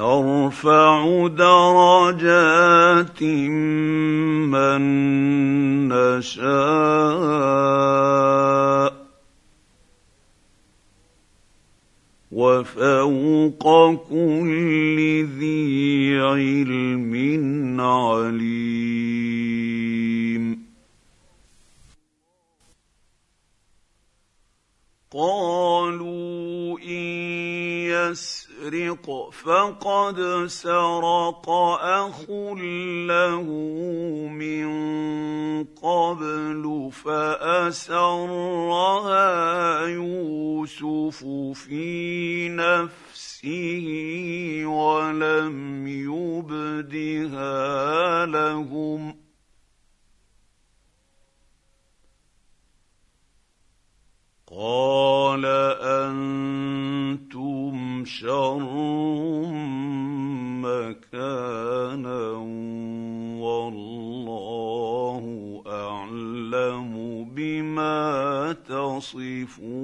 نرفع 0.04 1.28
درجات 1.28 3.24
من 4.52 4.82
نشاء 5.88 6.44
وفوق 12.32 13.64
كل 14.10 14.98
ذي 15.40 16.20
علم 16.20 17.14
عليم 17.82 19.63
قالوا 25.14 26.80
إن 26.80 27.04
يسرق 27.94 29.30
فقد 29.32 30.46
سرق 30.48 31.50
أخ 31.80 32.30
له 33.08 33.44
من 34.30 34.68
قبل 35.64 36.90
فأسرها 37.04 38.22
يوسف 39.88 41.26
في 41.54 42.50
نفسه 42.50 43.88
ولم 44.66 45.88
يبدها 47.08 47.46
لهم 48.26 49.23
قال 54.58 55.46
أنتم 55.82 57.34
شر 58.06 58.60
مكانا 60.62 62.30
والله 63.42 65.24
أعلم 65.68 66.94
بما 67.36 68.56
تصفون. 68.70 69.84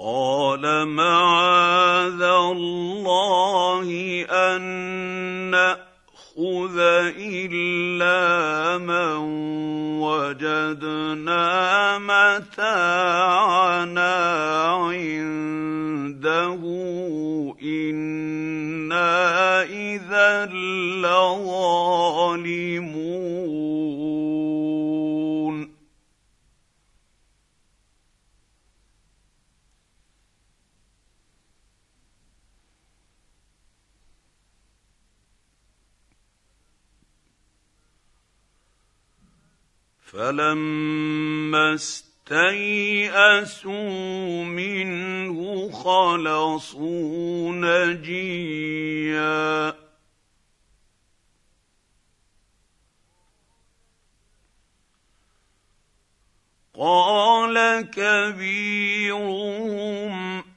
قال 0.00 0.64
معاذ 0.88 2.22
الله 2.22 3.88
أن 4.30 4.62
نأخذ 5.50 6.78
إلا 7.20 8.78
من 8.78 9.16
وجدنا 10.00 11.44
متاعنا 11.98 14.14
عنده. 14.72 16.60
إنا 17.62 19.62
إذا 19.62 20.46
لظالمون. 20.46 21.70
فلما 40.20 41.74
استيئسوا 41.74 42.44
منه 44.44 45.70
خلصوا 45.70 47.52
نجيا 47.52 49.00
قال 56.74 57.80
كبيرهم 57.90 59.30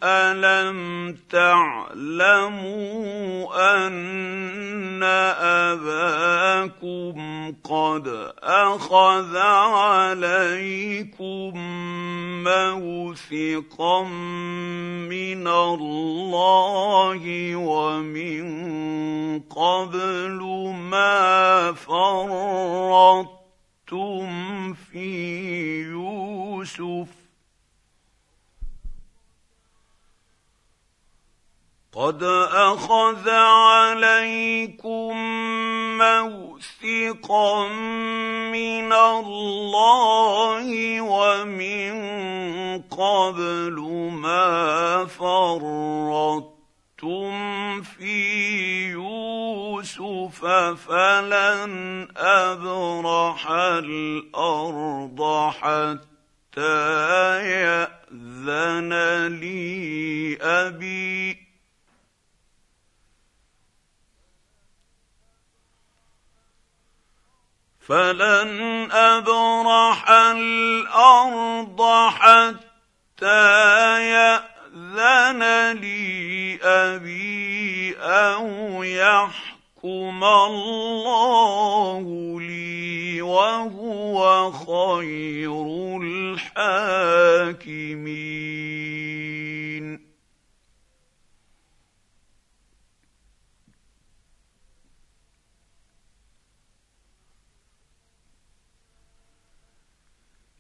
الم 0.04 1.16
تعلموا 1.30 2.74
ان 3.78 5.04
اباكم 5.74 7.16
قد 7.64 8.32
اخذ 8.44 9.38
عليكم 9.78 11.54
موثقا 12.44 14.04
من 15.08 15.48
الله 15.48 17.56
ومن 17.56 18.44
قبل 19.40 20.40
ما 20.92 21.72
فرطتم 21.72 23.24
في 24.74 25.82
يوسف 25.82 27.23
قد 31.96 32.24
اخذ 32.54 33.30
عليكم 33.30 35.14
موثقا 35.98 37.68
من 38.50 38.94
الله 38.94 40.66
ومن 41.02 41.94
قبل 42.82 43.78
ما 44.12 45.06
فرطتم 45.06 46.52
في 47.82 48.92
يوسف 48.92 50.46
فلن 50.88 52.08
ابرح 52.18 53.52
الأرض 53.52 55.22
حتى 55.62 56.00
ياذن 57.52 58.94
لي 59.28 60.38
ابي 60.42 61.43
فلن 67.88 68.92
ابرح 68.92 70.10
الأرض 70.10 71.82
حتى 72.10 73.32
ياذن 74.10 75.72
لي 75.72 76.60
ابي 76.64 77.96
أو 78.00 78.84
يحكم 78.84 80.24
الله 80.24 82.04
لي 82.42 83.22
وهو 83.22 84.52
خير 84.52 85.68
الحاكمين 86.02 86.94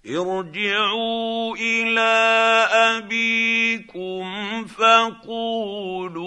ارجعوا 0.03 1.55
إلى 1.55 2.11
أبيكم 2.71 4.25
فقولوا 4.65 6.19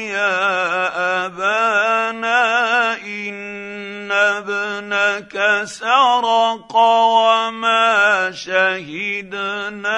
يا 0.00 1.26
أبانا 1.26 2.96
إن 3.04 4.12
ابنك 4.12 5.60
سرق 5.64 6.76
وما 6.76 8.30
شهدنا 8.32 9.92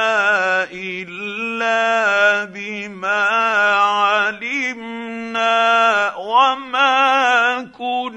إلا 0.72 2.44
بما 2.44 3.24
علمنا 3.78 5.46
وما 6.16 7.62
كنا 7.78 8.15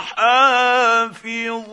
حافظين. 0.00 1.72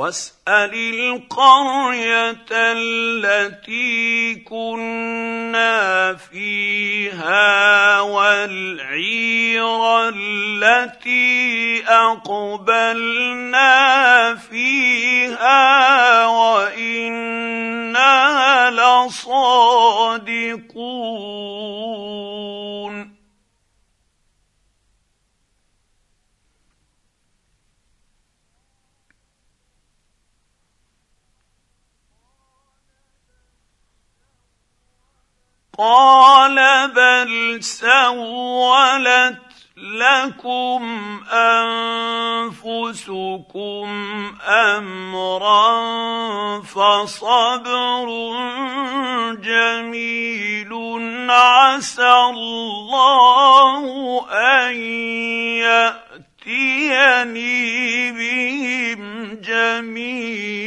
واسأل 0.00 0.72
القرية 0.74 2.46
التي 2.50 4.34
كنا 4.34 6.14
فيها 6.14 8.00
والعير 8.00 9.64
التي 10.08 11.84
أقبلنا 11.88 13.74
فيها 14.34 16.26
وإنا 16.26 17.80
لصادقون 18.70 19.60
قال 35.80 36.56
بل 36.92 37.58
سولت 37.64 39.38
لكم 39.76 40.82
أنفسكم 42.52 43.88
أمرا 44.48 45.70
فصبر 46.60 48.08
جميل 49.40 50.72
عسى 51.30 52.12
الله 52.12 53.82
أن 54.30 54.74
يأتيني 56.44 58.12
بهم 58.12 59.34
جميعا 59.40 60.60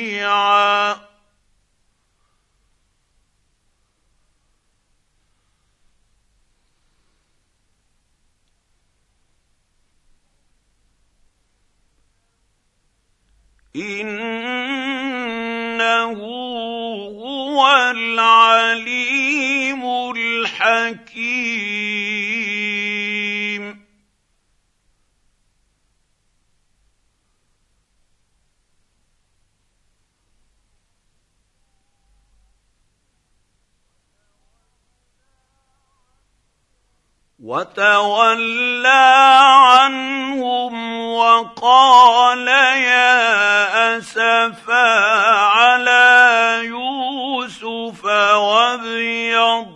إنه 13.76 15.34
هو 17.22 17.92
العليم 17.92 19.82
الحكيم. 20.16 21.24
وتولى 37.44 39.16
عنهم 39.52 40.74
وقال 41.08 42.48
يا 42.48 43.98
أسفا 43.98 45.00
على 45.36 46.62
يوسف 46.64 48.06
وابيضت 48.36 49.74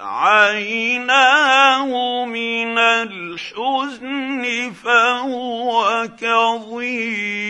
عيناه 0.00 1.90
من 2.24 2.78
الحزن 2.78 4.72
فهو 4.84 6.08
كظيم. 6.20 7.48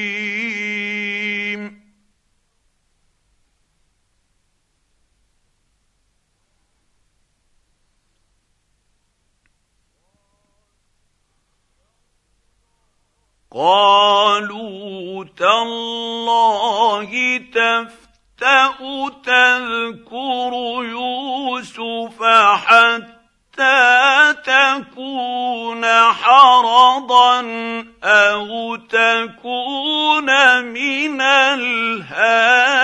قالوا 13.59 15.25
تالله 15.37 17.11
تفتأ 17.55 18.79
تذكر 19.25 20.53
يوسف 20.85 22.23
حتى 22.55 24.35
تكون 24.47 25.85
حرضا 26.13 27.41
أو 28.05 28.77
تكون 28.77 30.29
من 30.65 31.21
الهالكين. 31.21 32.79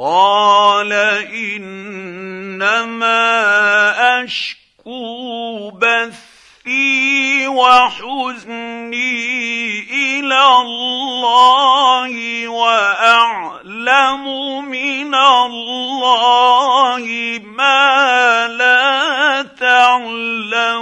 قال 0.00 0.92
إنما 1.28 2.72
أشكو 4.24 5.70
بثي 5.70 7.46
وحزني 7.46 9.00
إلى 9.92 10.42
الله 10.60 12.48
وأعلم 12.48 14.24
من 14.64 15.14
الله 15.14 17.04
ما 17.44 18.48
لا 18.48 19.42
تعلمون. 19.60 20.80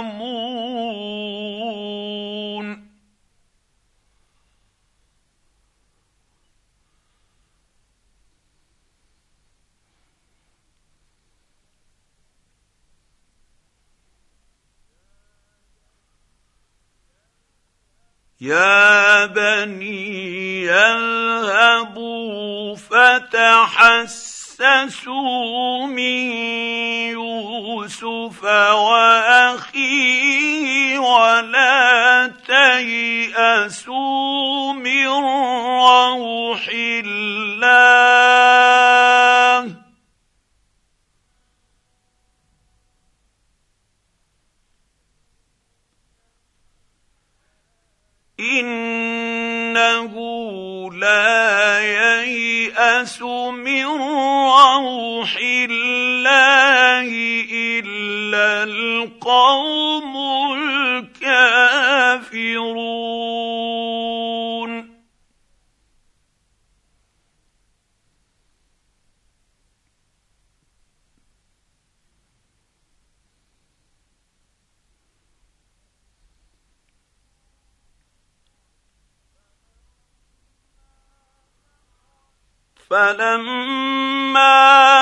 يا 18.41 19.25
بني 19.25 20.71
اذهبوا 20.71 22.75
فتحسسوا 22.75 24.55
من 25.85 26.31
يوسف 27.11 28.43
وأخيه 28.73 30.19
ولا 30.99 32.31
تيأسوا 32.47 33.93
من 34.73 35.07
روح 35.07 36.69
الله. 36.73 38.29
إنه 48.39 50.13
لا 50.93 51.79
ييأس 51.79 53.21
من 53.21 53.85
روح 53.85 55.35
الله 55.41 57.07
إلا 57.51 58.63
القوم 58.63 60.17
الكافرون. 61.21 61.59
فلما 82.89 84.57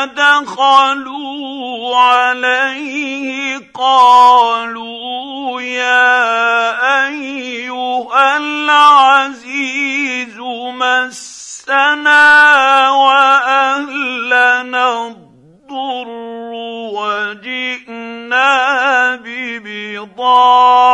دخلوا 0.06 1.98
عليه 1.98 3.62
قالوا 3.74 5.62
يا 5.62 7.08
أيها 7.08 8.38
العزيز 8.38 10.38
مسنا 10.80 12.90
وأهلنا 12.90 15.08
الضر 15.08 16.08
وجئنا 16.94 18.56
ببضاعة 19.16 20.87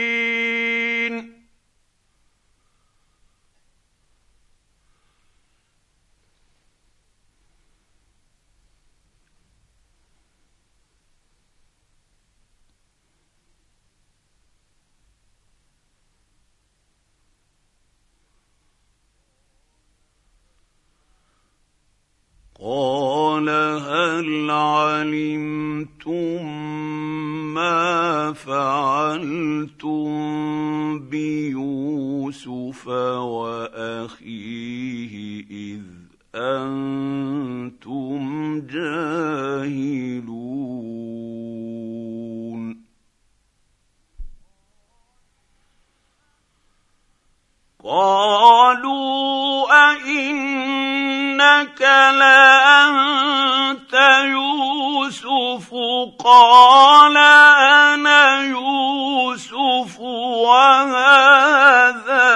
قال 22.67 23.47
هل 23.47 24.51
علمتم 24.51 26.43
ما 27.53 28.33
فعلتم 28.33 30.09
بيوسف 30.99 32.87
واخيه 33.27 34.33
اذ 35.51 35.81
أنتم 36.35 38.19
جاهلون 38.59 40.47
قالوا 47.87 49.67
أئنك 49.91 51.81
لأنت 52.19 53.93
يوسف؟ 54.23 55.69
قال 56.25 57.17
أنا 57.17 58.41
يوسف 58.41 59.99
وهذا 59.99 62.27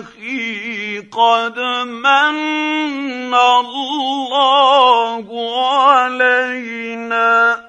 أخي 0.00 0.98
قد 0.98 1.58
من 1.84 3.34
الله 3.34 5.26
علينا. 5.68 7.67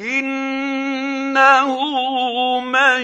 إنه 0.00 1.70
من 2.60 3.02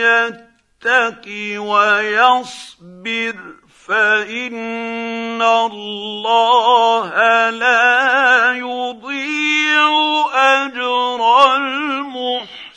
يتق 0.00 1.26
ويصبر 1.58 3.36
فإن 3.86 5.42
الله 5.42 7.10
لا 7.50 8.52
يضيع 8.52 9.90
أجر 10.34 11.20
المحسنين. 11.56 12.70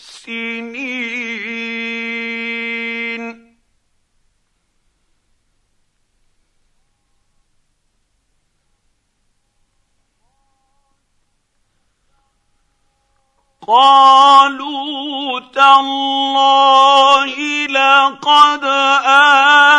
قالوا 13.67 15.39
تالله 15.53 17.35
لقد 17.67 18.63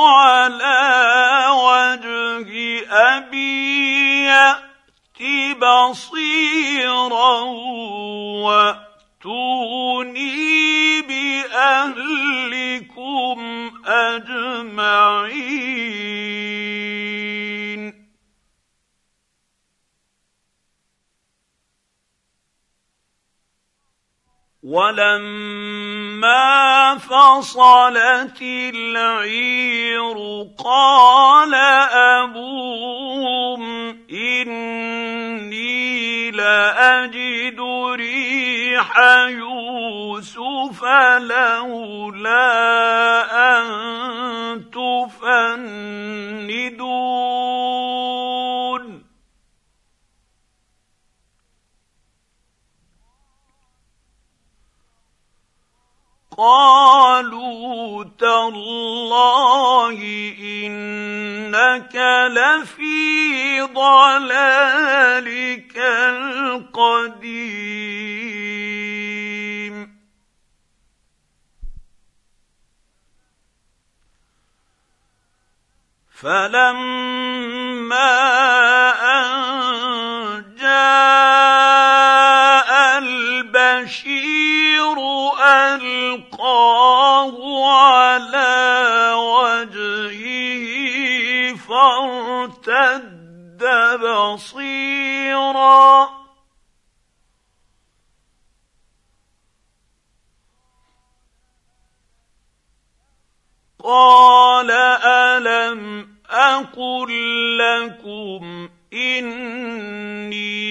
على 0.10 1.46
وجه 1.52 2.86
أبي 2.92 3.58
بصيرا 5.68 7.40
وأتوني 9.24 9.82
بأهلكم 11.02 12.58
أجمعين. 13.86 15.28
ولما 24.68 26.58
فصلت 27.00 28.42
العير 28.42 30.18
قال 30.64 31.56
أبوهم 32.26 33.62
إني 34.12 35.52
لأجد 36.32 37.60
ريح 37.96 38.98
يوسف 39.28 40.84
لولا 41.20 42.48
أن 43.32 43.66
تفندون. 44.72 45.88
قالوا 56.38 58.04
تالله 58.20 59.98
إنك 60.40 61.96
لفي 62.32 63.62
ضلالك 63.74 64.98
القديم. 65.78 67.18
فلما 76.22 77.38
أن 79.02 79.28
جاء 80.60 81.87
البشير 83.88 84.98
ألقاه 85.48 87.36
على 87.66 89.14
وجهه 89.16 90.66
فارتد 91.56 93.08
بصيرا. 94.04 95.88
قال 103.84 104.72
ألم 105.06 106.08
أقل 106.30 107.12
لكم 107.58 108.70
إني 108.94 110.68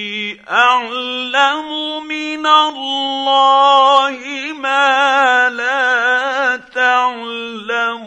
أعلم 0.50 1.68
من 2.06 2.46
الله 2.46 4.18
ما 4.60 5.50
لا 5.50 6.56
تعلمون. 6.56 8.06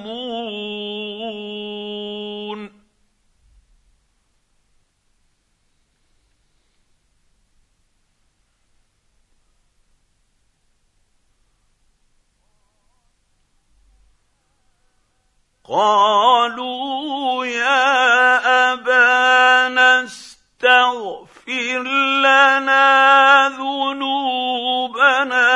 قالوا 15.70 16.99
ذنوبنا 23.94 25.50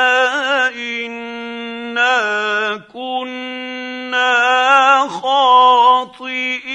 انا 0.68 2.76
كنا 2.92 5.08
خاطئين. 5.08 6.74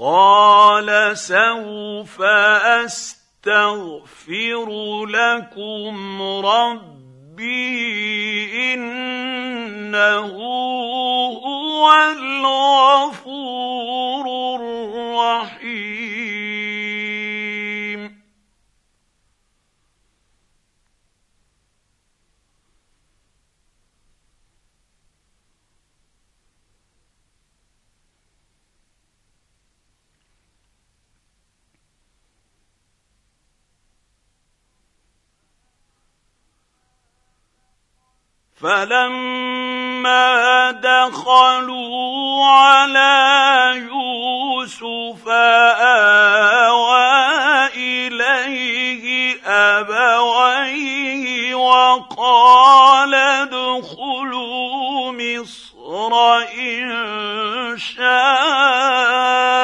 قال 0.00 1.18
سوف 1.18 2.22
استغفر 2.84 4.68
لكم 5.06 6.22
ربي 6.46 7.90
إنه 10.00 10.26
هو 11.44 11.92
الغفور 12.12 13.46
الرحيم. 14.56 15.89
فلما 38.62 40.70
دخلوا 40.70 42.46
على 42.46 43.72
يوسف 43.76 45.28
آوى 46.68 47.66
إليه 47.76 49.36
أبويه 49.46 51.54
وقال 51.54 53.14
ادخلوا 53.14 55.12
مصر 55.12 55.70
إن 56.58 56.90
شاء 57.78 59.59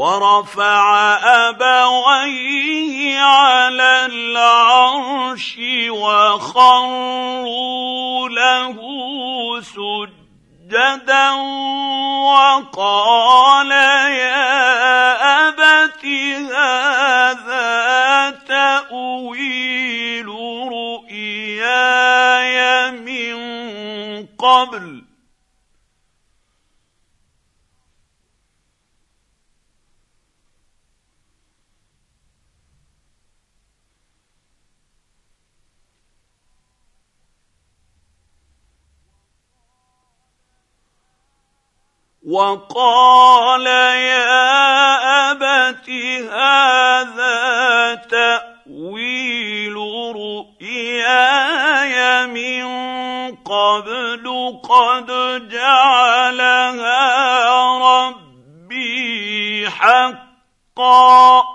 ورفع 0.00 1.16
أبويه 1.48 3.20
على 3.20 4.06
العرش 4.06 5.56
وخروا 5.90 7.48
له 8.28 8.76
سجدا 9.60 11.30
وقال 12.24 13.70
يا 13.70 15.48
أبت 15.48 16.04
هذا 16.56 17.70
تأويل 18.48 20.28
رؤياي 21.08 22.60
من 22.90 23.36
قبل 24.38 25.09
وقال 42.30 43.66
يا 43.66 45.32
أبت 45.32 45.90
هذا 46.30 47.94
تأويل 47.94 49.76
رؤياي 50.16 51.96
من 52.26 52.66
قبل 53.36 54.24
قد 54.62 55.08
جعلها 55.48 56.98
ربي 57.78 59.70
حقا 59.70 61.49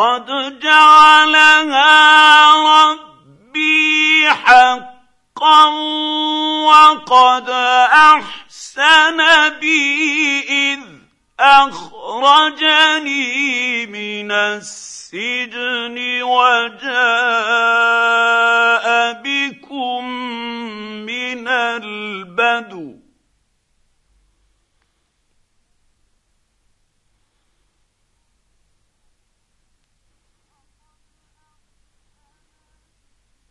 قد 0.00 0.60
جعلها 0.60 1.92
ربي 2.90 4.28
حقا 4.30 5.64
وقد 6.64 7.50
أحسن 7.92 9.18
بي 9.60 10.40
إذ 10.48 10.80
أخرجني 11.40 12.86
من 13.86 14.32
السجن 14.32 16.22
وجاء 16.22 16.92
بكم 19.12 20.04
من 21.04 21.48
البدو 21.48 22.99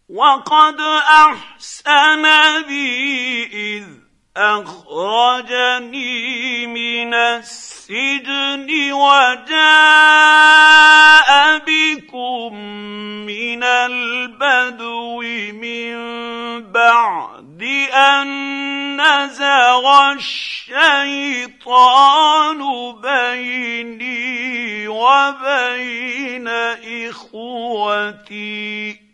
وقد 0.10 0.82
أحسن 1.06 2.26
بي 2.68 3.46
إذ 3.46 3.86
أخرجني 4.38 6.18
من 6.68 7.14
السجن 7.14 8.92
وجاء 8.92 9.60
بكم 11.58 12.56
من 13.26 13.64
البدو 13.64 15.22
من 15.54 15.96
بعد 16.72 17.64
أن 17.94 18.28
نزغ 19.02 20.12
الشيطان 20.12 21.80
بيني 23.02 24.88
وبين 24.88 26.48
إخوتي. 27.08 29.09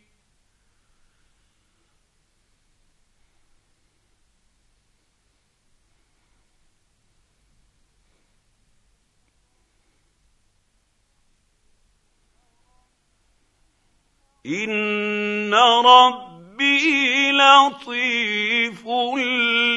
ان 14.45 15.53
ربي 15.53 17.31
لطيف 17.31 18.87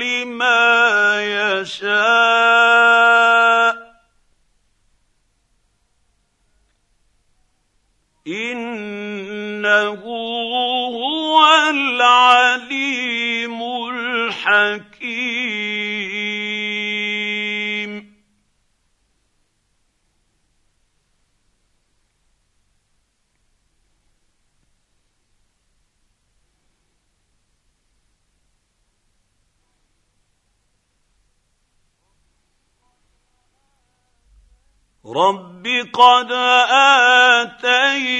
لما 0.02 0.58
يشاء 1.60 2.68
انه 8.26 10.02
هو 10.96 11.40
العليم 11.70 13.62
الحكيم 13.92 15.08
رب 35.16 35.66
قد 35.92 36.32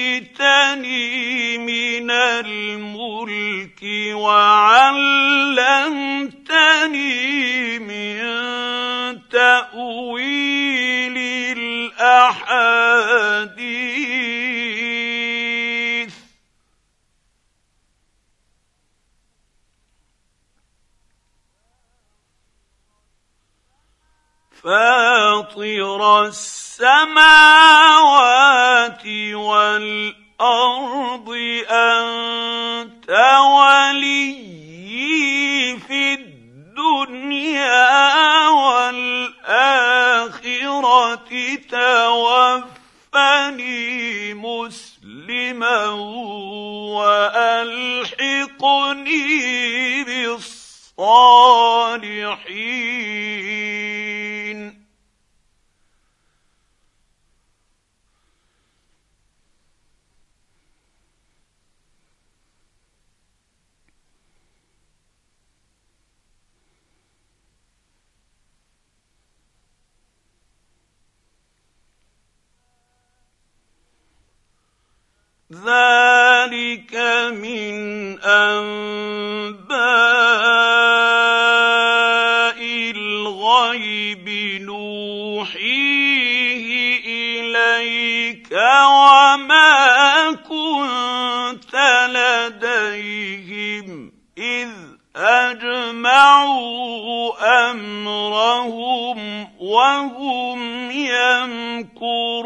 اتيتني 0.03 1.59
من 1.59 2.11
الملك 2.11 3.83
وعلمتني 4.13 4.89
من 7.79 8.19
تاويل 9.31 11.19
الاحاديث 11.59 12.49
فاطر 24.65 26.27
السماوات 26.27 27.19
والأرض 29.33 31.29
أنت 31.71 33.11
ولي 33.41 34.35
في 35.87 36.15
الدنيا 36.15 37.69
والآخرة 38.49 39.19
توفني 43.15 44.35
مسلما 44.35 45.85
وألحقني 46.99 47.65
بالصالحين. 50.05 51.19
ذلك 75.67 76.95
من 77.35 77.75
أنباء 78.21 79.69
الغيب 82.97 84.29
نوحيه 84.63 85.85
إليك 87.07 88.53
وما 88.87 90.33
كنت 90.49 91.75
لديهم 92.15 93.87
إذ 94.39 94.69
أجمعوا 95.17 96.59
أمرهم 97.71 99.49
وهم 99.61 100.91
يمكرون. 100.91 102.39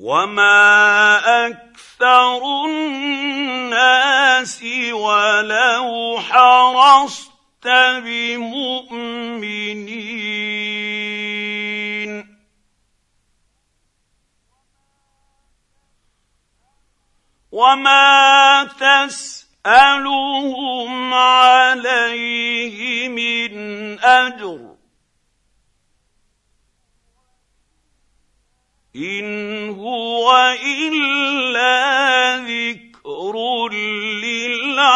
وما 0.00 1.20
أكثر 1.46 2.40
الناس 2.64 4.62
ولو 4.92 6.18
حرصت 6.20 7.68
بمؤمنين. 8.04 9.20
وما 17.52 18.64
تسالهم 18.80 20.14
عليه 21.14 23.08
من 23.08 23.98
اجر 24.00 24.79
إن 28.96 29.68
هو 29.68 30.56
إلا 30.66 32.36
ذكر 32.36 33.68
للعالمين. 34.22 34.90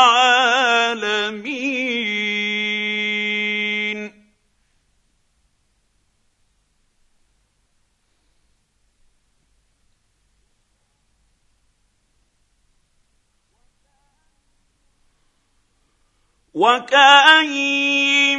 وكأين 16.54 18.38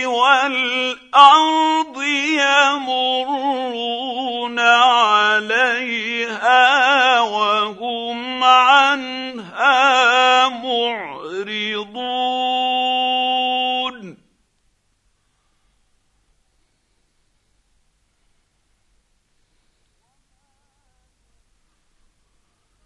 والأرض 0.04 1.98
يمرون 2.84 4.60
عليها 4.60 5.62
وهم 7.22 8.44
عنها 8.44 9.88
معرضون. 10.50 12.08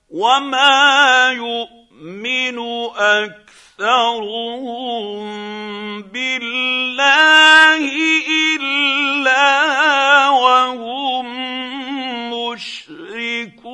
وما 0.09 1.31
يؤمن 1.31 2.57
اكثرهم 3.79 5.21
بالله 6.01 7.81
الا 8.59 10.29
وهم 10.29 11.27
مشركون 12.33 13.71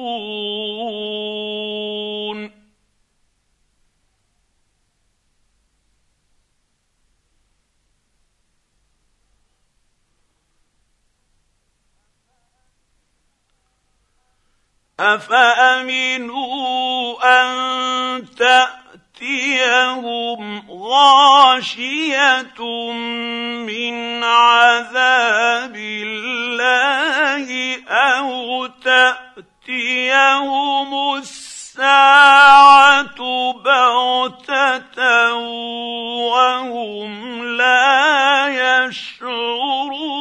افامنوا 15.88 17.24
ان 17.24 18.26
تأتيهم 19.18 20.70
غاشية 20.70 22.62
من 23.66 24.24
عذاب 24.24 25.76
الله 25.76 27.48
أو 27.88 28.66
تأتيهم 28.84 30.36
الساعة 31.18 33.18
بغتة 33.54 35.34
وهم 36.34 37.44
لا 37.58 38.86
يشعرون 38.86 40.18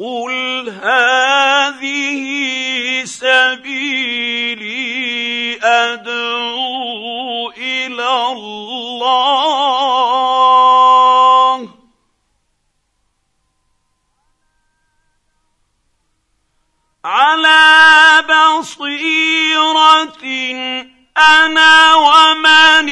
قل 0.00 0.68
هذه 0.68 2.22
سبيلي 3.04 4.76
ادعو 5.62 7.50
إلى 7.50 8.32
الله 8.32 9.56
على 17.04 18.24
بصيره 18.28 20.16
أنا 21.18 21.94
ومن 21.94 22.88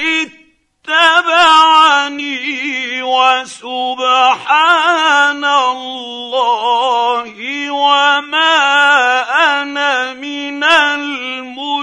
اتبعني 0.84 2.42
وسبحان 3.02 3.84
الله 5.44 7.24
وما 7.70 8.54
أنا 9.62 10.12
من 10.14 10.64
المشركين. 10.64 11.74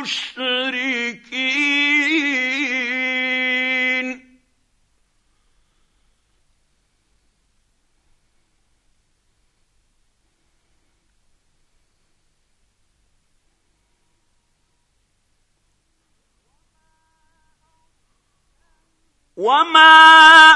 وما 19.42 20.54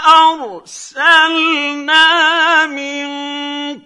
ارسلنا 0.53 2.05
من 2.65 3.07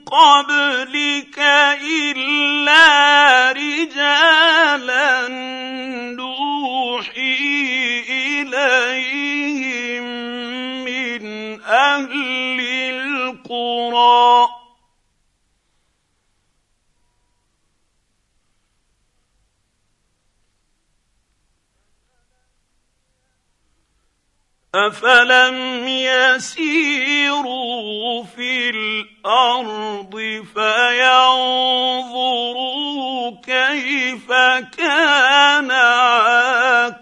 قبلك 0.04 1.40
الا 1.40 2.86
رجالا 3.52 5.28
نوحي 6.20 7.40
اليهم 8.10 10.04
من 10.84 11.24
أهل 11.64 12.60
القرى 12.92 14.59
افلم 24.76 25.88
يسيروا 25.88 27.44
في 28.24 28.70
الأرض 28.70 30.46
فينظروا 30.54 31.72
كيف 33.44 34.32
كان 34.78 35.72
عاقبه 35.72 37.00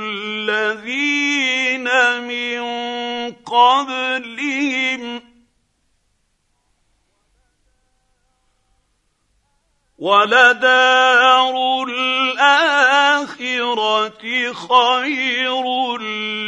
الذين 0.00 1.88
من 2.20 2.62
قبلهم 3.32 5.22
ولدار 9.98 11.54
الآخرة 13.38 14.52
خير 14.52 15.98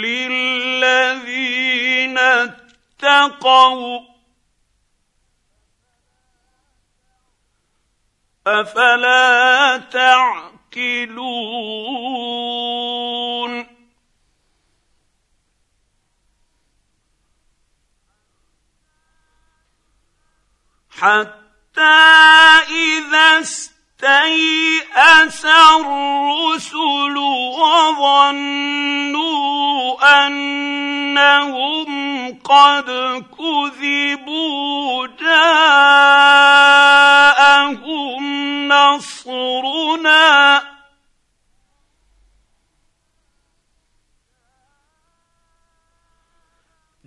للذين 0.00 1.38
اتقوا. 2.18 4.00
أفلا 8.46 9.76
تعقلون. 9.76 10.52
حتى 20.90 21.82
إذا 22.70 23.42
استيأس 24.02 25.44
الرسل 25.44 27.16
وظنوا 27.58 28.82
أنهم 30.26 31.90
قد 32.44 32.90
كذبوا 33.38 35.06
جاءهم 35.06 35.82
نصرنا 38.68 40.22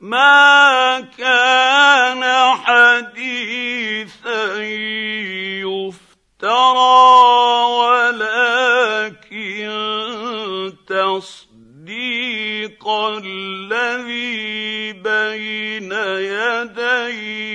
ما 0.00 1.00
كان 1.18 2.54
حديثا 2.56 4.44
يفترى 5.64 7.29
تصديق 12.68 13.24
الذي 13.24 14.92
بين 14.92 15.92
يديه. 15.92 17.50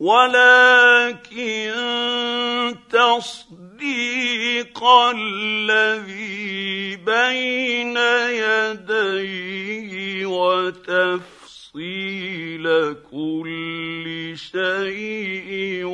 ولكن 0.00 1.72
تصديق 2.90 4.84
الذي 4.84 6.96
بين 6.96 7.96
يديه 8.30 10.26
وتفصيل 11.74 12.66
كل 13.10 14.32
شيء 14.34 15.84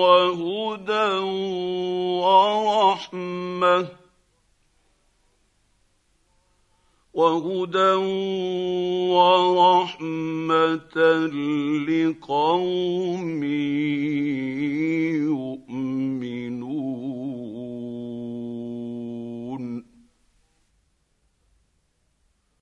وهدى 0.00 1.18
ورحمة. 2.24 3.88
وهدى 7.14 7.94
ورحمة 9.12 10.96
لقوم 11.88 13.44
يؤمنون. 15.24 17.13